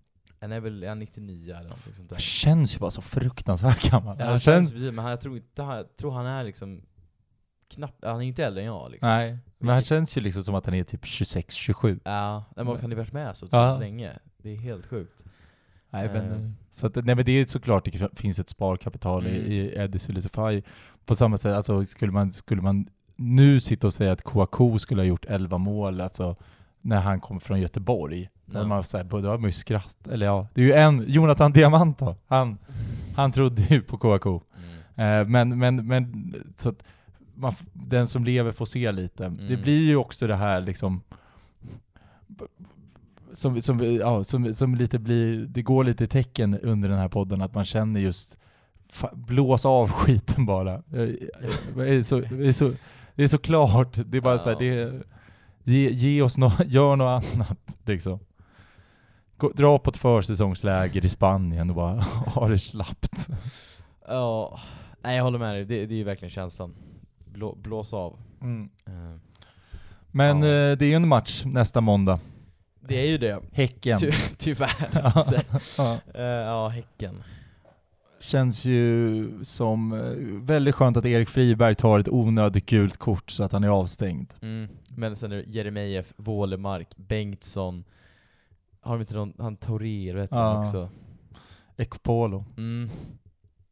[0.41, 2.15] Han är väl är han 99 eller något sånt där.
[2.15, 4.15] Han känns ju bara så fruktansvärt gammal.
[4.19, 4.69] Ja, han han känns...
[4.69, 6.81] känns, men han, jag tror inte, han- jag tror han är liksom
[7.69, 9.09] knappt, han är inte äldre än jag liksom.
[9.09, 11.99] Nej, men han känns ju liksom som att han är typ 26-27.
[12.03, 13.77] Ja, men han har ju varit med så Ja.
[13.79, 14.11] länge.
[14.37, 15.25] Det är helt sjukt.
[15.89, 16.51] Nej, men, Eh.
[16.69, 19.35] så att, nej men det är såklart det finns ett sparkapital Mm.
[19.35, 20.61] i, i Eddie Sulisify.
[21.05, 25.01] På samma sätt, alltså skulle man, skulle man nu sitta och säga att Kouakou skulle
[25.01, 26.35] ha gjort 11 mål, alltså
[26.81, 28.29] när han kom från Göteborg.
[28.53, 28.63] Ja.
[28.67, 31.51] man så här, då har man ju skratt, eller ja, det är ju en, Jonathan
[31.51, 32.57] Diamant då, han,
[33.15, 34.41] han trodde ju på Kouakou.
[34.95, 35.21] Mm.
[35.21, 36.83] Eh, men, men, men, så att
[37.35, 39.23] man, den som lever får se lite.
[39.29, 39.61] Det Mm.
[39.61, 41.01] blir ju också det här liksom
[43.33, 47.41] som, som, ja, som, som lite blir, det går lite tecken under den här podden
[47.41, 48.37] att man känner just
[49.13, 50.73] blås av skiten bara.
[50.73, 50.81] Eh,
[51.75, 52.71] Det är så, det är så,
[53.15, 54.91] det är så klart, det är bara så här, Ja.
[55.63, 58.19] det ge, ge oss något, gör något annat liksom.
[59.37, 61.93] Gå, dra på ett försäsongsläger i Spanien och bara
[62.35, 63.27] ha det slappt.
[64.07, 64.59] Ja,
[65.01, 66.75] nej jag håller med dig, det, det är ju verkligen känslan.
[67.25, 68.19] Blå, blås av.
[68.41, 68.69] Mm.
[68.85, 69.19] Eh,
[70.11, 70.47] Men Ja.
[70.47, 72.19] eh, det är ju en match nästa måndag.
[72.79, 73.97] Det är ju det, Häcken.
[73.99, 74.89] Ty, tyvärr.
[74.93, 75.23] Ja.
[75.77, 75.97] Ja.
[76.13, 77.23] eh, ja, Häcken.
[78.19, 79.99] Känns ju som eh,
[80.45, 84.33] väldigt skönt att Erik Friberg tar ett onödigt gult kort så att han är avstängd.
[84.41, 84.67] Mm.
[84.89, 87.83] Men sen är det Jeremejeff, Wålemark, Bengtsson,
[88.87, 89.55] har de inte någon, han
[90.13, 90.51] vad heter Ja.
[90.51, 90.89] han också?
[91.77, 92.45] Ekopolo.
[92.57, 92.89] Mm.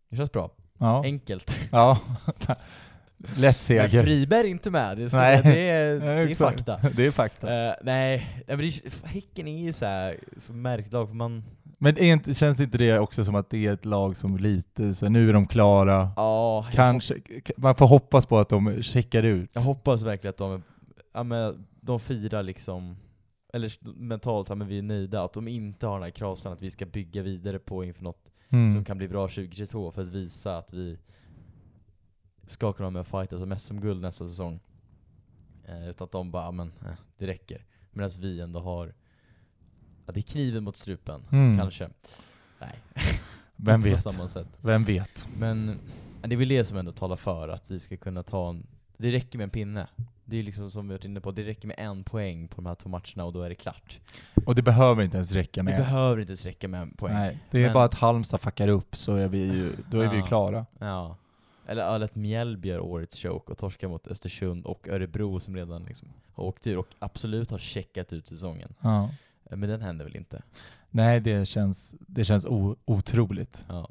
[0.09, 0.51] Det känns bra.
[0.78, 1.03] Ja.
[1.03, 1.59] Enkelt.
[1.72, 1.97] ja.
[3.18, 4.03] Lätt Men seger.
[4.03, 5.41] Friberg är inte med, det, så- Nej.
[5.43, 6.57] det, är, det är Exakt.
[6.66, 6.89] fakta.
[6.95, 7.47] Det är fakta.
[7.68, 11.43] Eh, nej, nej, men det, Häcken är ju så här, så märkligt lag, för man...
[11.78, 14.93] Men är inte, känns inte det också som att det är ett lag som lite,
[14.93, 16.09] så nu är de klara.
[16.16, 19.49] Ja, jag Kanske, k- man får hoppas på att de checkar ut.
[19.53, 20.63] Jag hoppas verkligen att de,
[21.13, 22.97] ja, men, de firar liksom,
[23.55, 26.71] eller mentalt, men vi är nöjda, att de inte har den här kravsen att vi
[26.71, 28.69] ska bygga vidare på inför något Mm.
[28.69, 30.97] som kan bli bra 2022 för att visa att vi
[32.47, 34.59] ska kunna vara med och fightas om SM-guld nästa säsong.
[35.65, 37.65] Eh, utan att de bara, ja, men eh, det räcker.
[37.91, 38.93] Medan vi ändå har,
[40.05, 41.57] ja, det är kniven mot strupen, Mm.
[41.57, 41.89] kanske.
[42.59, 42.79] Nej,
[43.55, 43.93] Vem vet?
[44.03, 44.47] på samma sätt.
[44.61, 45.27] Vem vet?
[45.37, 45.79] Men
[46.21, 48.67] det är väl det som ändå talar för att vi ska kunna ta en...
[48.97, 49.87] Det räcker med en pinne.
[50.26, 52.65] Det är liksom som vi varit inne på, det räcker med en poäng på de
[52.65, 53.99] här två matcherna och då är det klart.
[54.45, 55.78] Och det behöver inte ens räcka Det med.
[55.78, 57.13] behöver inte ens räcka med en poäng.
[57.13, 60.07] Nej, det är Men- bara att Halmstad fuckar upp så är vi ju, då är
[60.07, 60.28] vi ju Ja.
[60.28, 60.65] klara.
[60.80, 61.15] Ja.
[61.67, 66.07] Eller att Mjällby gör årets choke och torskar mot Östersund och Örebro som redan liksom
[66.34, 68.73] har åkt ur och absolut har checkat ut säsongen.
[68.82, 69.09] Ja.
[69.49, 70.41] Eh, Men den händer väl inte?
[70.89, 73.65] Nej, det känns, det känns o, otroligt.
[73.69, 73.89] Ja.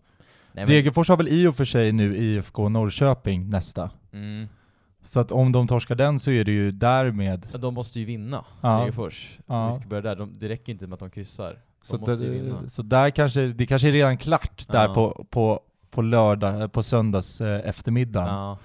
[0.53, 3.91] Nej, men, Degerfors har väl i och för sig nu IFK Norrköping nästa.
[4.13, 4.49] mm,
[5.07, 7.47] Så att om de torskar den så är det ju därmed...
[7.53, 8.79] ja, de måste ju vinna, Ja.
[8.81, 9.39] Degerfors.
[9.47, 9.67] Ja.
[9.67, 10.17] Vi ska börja där.
[10.17, 11.59] De, det räcker inte med att de kryssar.
[11.83, 12.69] Så, De måste ju det, vinna.
[12.69, 14.95] så där kanske, det kanske är redan klart där Ja.
[14.95, 18.27] på, på, på lördag, eh, på söndags eh, eftermiddag.
[18.27, 18.59] Ja.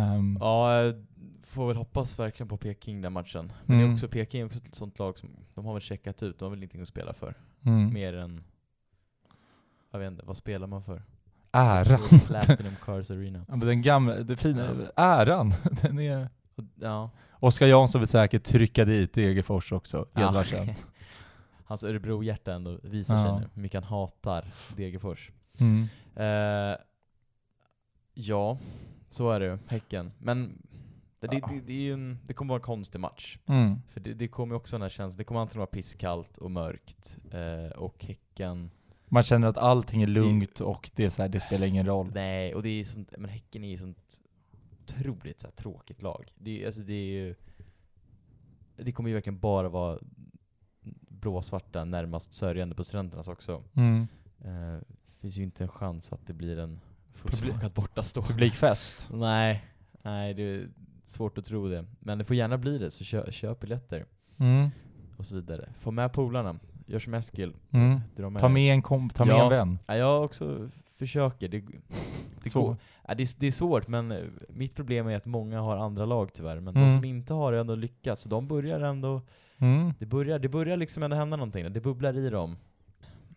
[0.00, 0.92] Ehm, Ja,
[1.42, 3.52] får väl hoppas verkligen på Peking den matchen.
[3.66, 3.90] Men det Mm.
[3.90, 6.44] är också, Peking är också ett sånt lag som, de har väl checkat ut, de
[6.44, 7.34] har väl ingenting att spela för.
[7.66, 7.92] mm.
[7.92, 8.44] Mer än,
[9.90, 11.02] jag vet inte, vad spelar man för?
[11.52, 12.00] Äran.
[12.26, 13.44] Platinum Cars Arena.
[13.48, 15.52] Ja, men den gamla, det fina, äran.
[15.82, 16.28] Den är...
[16.56, 20.68] Och, ja, Oskar Jansson vill säkert trycka dit Degerfors också, Edvardsen.
[21.64, 23.38] Hans Örebro-hjärta ändå visar sig Ja.
[23.38, 24.44] nu, hur mycket han hatar
[24.76, 25.30] Degerfors.
[25.60, 25.88] Mm.
[26.16, 26.76] Eh,
[28.14, 28.58] ja,
[29.10, 29.58] så är det ju.
[29.68, 30.12] Häcken.
[30.18, 30.62] Men
[31.20, 31.48] det, det, Ja.
[31.52, 33.38] det, det, är ju en, det kommer vara en konstig match.
[33.46, 33.76] Mm.
[33.88, 36.50] För det, det kommer ju också den här känslan, det kommer antingen vara pisskallt och
[36.50, 38.70] mörkt, eh, och Häcken
[39.12, 42.10] Man känner att allting är lugnt och det, är så här, det spelar ingen roll.
[42.14, 44.20] Nej, och det är sånt, men Häcken är ju sånt
[44.82, 46.32] otroligt så här, tråkigt lag.
[46.38, 47.34] Det, är- alltså, det är ju...
[48.76, 49.98] Det kommer ju verkligen bara vara
[51.08, 53.62] blåsvarta närmast sörjande på studenternas också.
[53.74, 54.06] Mm.
[54.44, 54.80] Eh,
[55.20, 56.80] finns ju inte en chans att det blir en
[57.12, 58.22] fullsmakad bortastå.
[58.22, 59.08] Publikfest.
[59.12, 59.64] Nej,
[60.02, 60.68] nej det är
[61.04, 61.84] svårt att tro det.
[62.00, 64.06] Men det får gärna bli det, så kö, köp biljetter
[64.38, 64.70] Mm.
[65.16, 65.72] och så vidare.
[65.78, 66.58] Få med polarna,
[66.90, 67.52] gör som Eskil.
[67.70, 68.00] Mm.
[68.40, 69.42] Ta med en komp, ta med Ja.
[69.44, 69.78] en vän.
[69.86, 70.68] Ja, jag också
[70.98, 71.48] försöker.
[71.48, 71.60] Det,
[72.44, 72.76] det, går,
[73.08, 74.18] ja, det, är, det är svårt, men eh,
[74.48, 76.60] mitt problem är att många har andra lag tyvärr.
[76.60, 76.88] Men Mm.
[76.88, 78.24] de som inte har ändå lyckats.
[78.24, 79.20] De börjar ändå,
[79.58, 79.92] Mm.
[79.98, 81.72] det börjar, det börjar liksom ändå hända någonting.
[81.72, 82.56] Det bubblar i dem.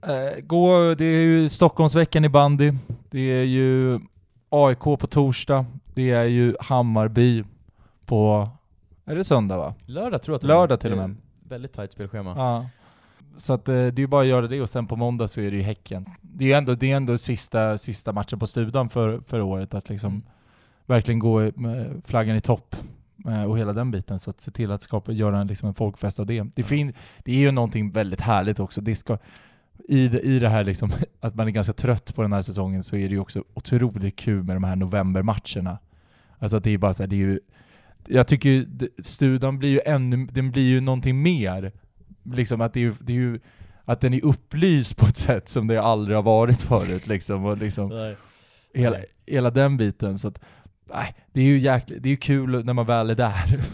[0.08, 2.74] Eh, gå, det är ju Stockholmsveckan i bandy.
[3.10, 4.00] Det är ju
[4.50, 5.66] AIK på torsdag.
[5.94, 7.44] Det är ju Hammarby
[8.06, 8.50] på...
[9.06, 9.74] Är det söndag va?
[9.86, 11.16] Lördag tror jag att Lördag till och med.
[11.48, 12.34] Väldigt tajt spelschema.
[12.38, 12.66] Ja.
[13.38, 15.42] Så att eh, det är ju bara att göra det och sen på måndag så
[15.42, 16.06] är det ju Häcken.
[16.22, 19.74] Det är ju ändå, det är ändå sista, sista matchen på Studan för, för året,
[19.74, 20.24] att liksom Mm.
[20.86, 22.76] verkligen gå med flaggan i topp
[23.28, 24.20] eh, och hela den biten.
[24.20, 26.46] Så att se till att skapa, göra en, liksom en folkfest av det.
[26.56, 28.82] Det, fin, det är ju någonting väldigt härligt också.
[28.82, 29.18] Det ska,
[29.90, 32.84] i, det, I det här liksom, att man är ganska trött på den här säsongen
[32.84, 35.78] så är det ju också otroligt kul med de här novembermatcherna.
[36.40, 37.40] Alltså att det är bara så här, det är ju
[38.08, 38.66] jag tycker ju
[39.00, 41.72] Studan blir ju ännu, den blir ju någonting mer.
[42.24, 43.40] Liksom att det är det är ju
[43.86, 47.46] att den är upplyst på ett sätt som det aldrig har varit förut liksom.
[47.46, 48.18] Och liksom Nej.
[48.74, 49.06] hela, Nej.
[49.26, 50.20] hela den biten.
[50.20, 50.42] Så att,
[50.94, 53.60] nej, det är ju jäkligt, det är ju kul när man väl är där.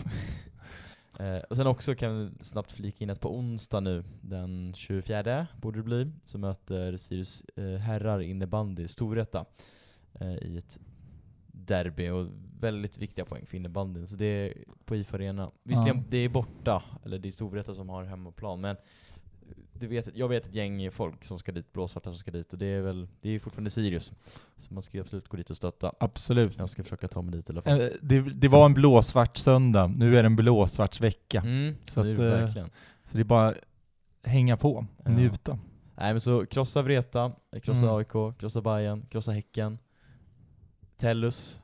[1.19, 5.47] Eh, och sen också kan vi snabbt flika in att på onsdag nu, den 24
[5.61, 9.45] borde det bli, så möter Sirius eh, herrar innebandy Storvreta
[10.19, 10.79] eh, i ett
[11.69, 12.27] derby och
[12.59, 14.07] väldigt viktiga poäng för innebandyn.
[14.07, 14.53] Så det är
[14.85, 15.51] på IF Arena.
[15.63, 16.03] Visserligen, Ja.
[16.09, 18.75] det är borta, eller det är Storvreta som har hemmaplan, men
[19.73, 22.59] du vet, jag vet ett gäng folk som ska dit, blåsvarta som ska dit, och
[22.59, 24.13] det är väl, det är fortfarande Sirius.
[24.57, 25.93] Så man ska ju absolut gå dit och stötta.
[25.99, 26.57] Absolut.
[26.57, 27.81] Jag ska försöka ta mig dit i alla fall.
[27.81, 31.39] Eh, Det, det var en blåsvart söndag, nu är det en blåsvart vecka.
[31.41, 32.69] Mm, så är att, eh, verkligen.
[33.03, 33.53] Så det är bara
[34.23, 35.11] hänga på och Ja.
[35.11, 35.59] njuta.
[35.95, 37.31] Nej men så krossa Vreta,
[37.63, 37.95] krossa Mm.
[37.95, 39.77] AIK, krossa Bayern, krossa Häcken.
[40.99, 41.59] Tellus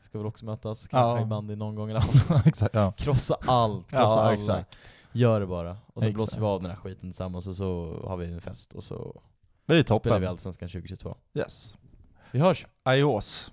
[0.00, 1.22] ska väl också mötas, kanske Ja.
[1.22, 2.42] i bandy någon gång eller annan.
[2.46, 2.92] Exakt, ja.
[2.92, 4.34] Krossa allt, krossa Ja, alla.
[4.34, 4.76] exakt.
[5.12, 5.70] Gör det bara.
[5.70, 6.14] Och så Exakt.
[6.14, 9.22] blåser vi av den här skiten tillsammans och så har vi en fest och så
[9.66, 10.28] Det är spelar vi toppen.
[10.28, 11.16] Allsvenskan 2022.
[11.34, 11.74] Yes.
[12.30, 12.66] Vi hörs!
[12.82, 13.52] Adios.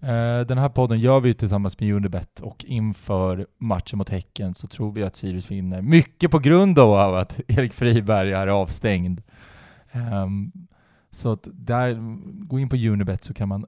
[0.00, 4.66] Eh, den här podden gör vi tillsammans med Unibet och inför matchen mot Häcken så
[4.66, 5.82] tror vi att Sirius vinner.
[5.82, 9.22] Mycket på grund av att Erik Friberg är avstängd.
[9.92, 10.52] Ehm,
[11.10, 11.96] så att där,
[12.46, 13.66] gå in på Unibet så kan man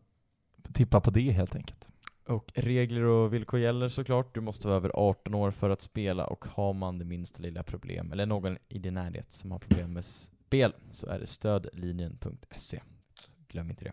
[0.72, 1.88] tippa på det helt enkelt.
[2.26, 4.34] Och regler och villkor gäller såklart.
[4.34, 7.62] Du måste vara över 18 år för att spela och har man det minsta lilla
[7.62, 12.80] problem, eller någon i din närhet som har problem med spel, så är det stödlinjen.se.
[13.48, 13.92] Glöm inte det.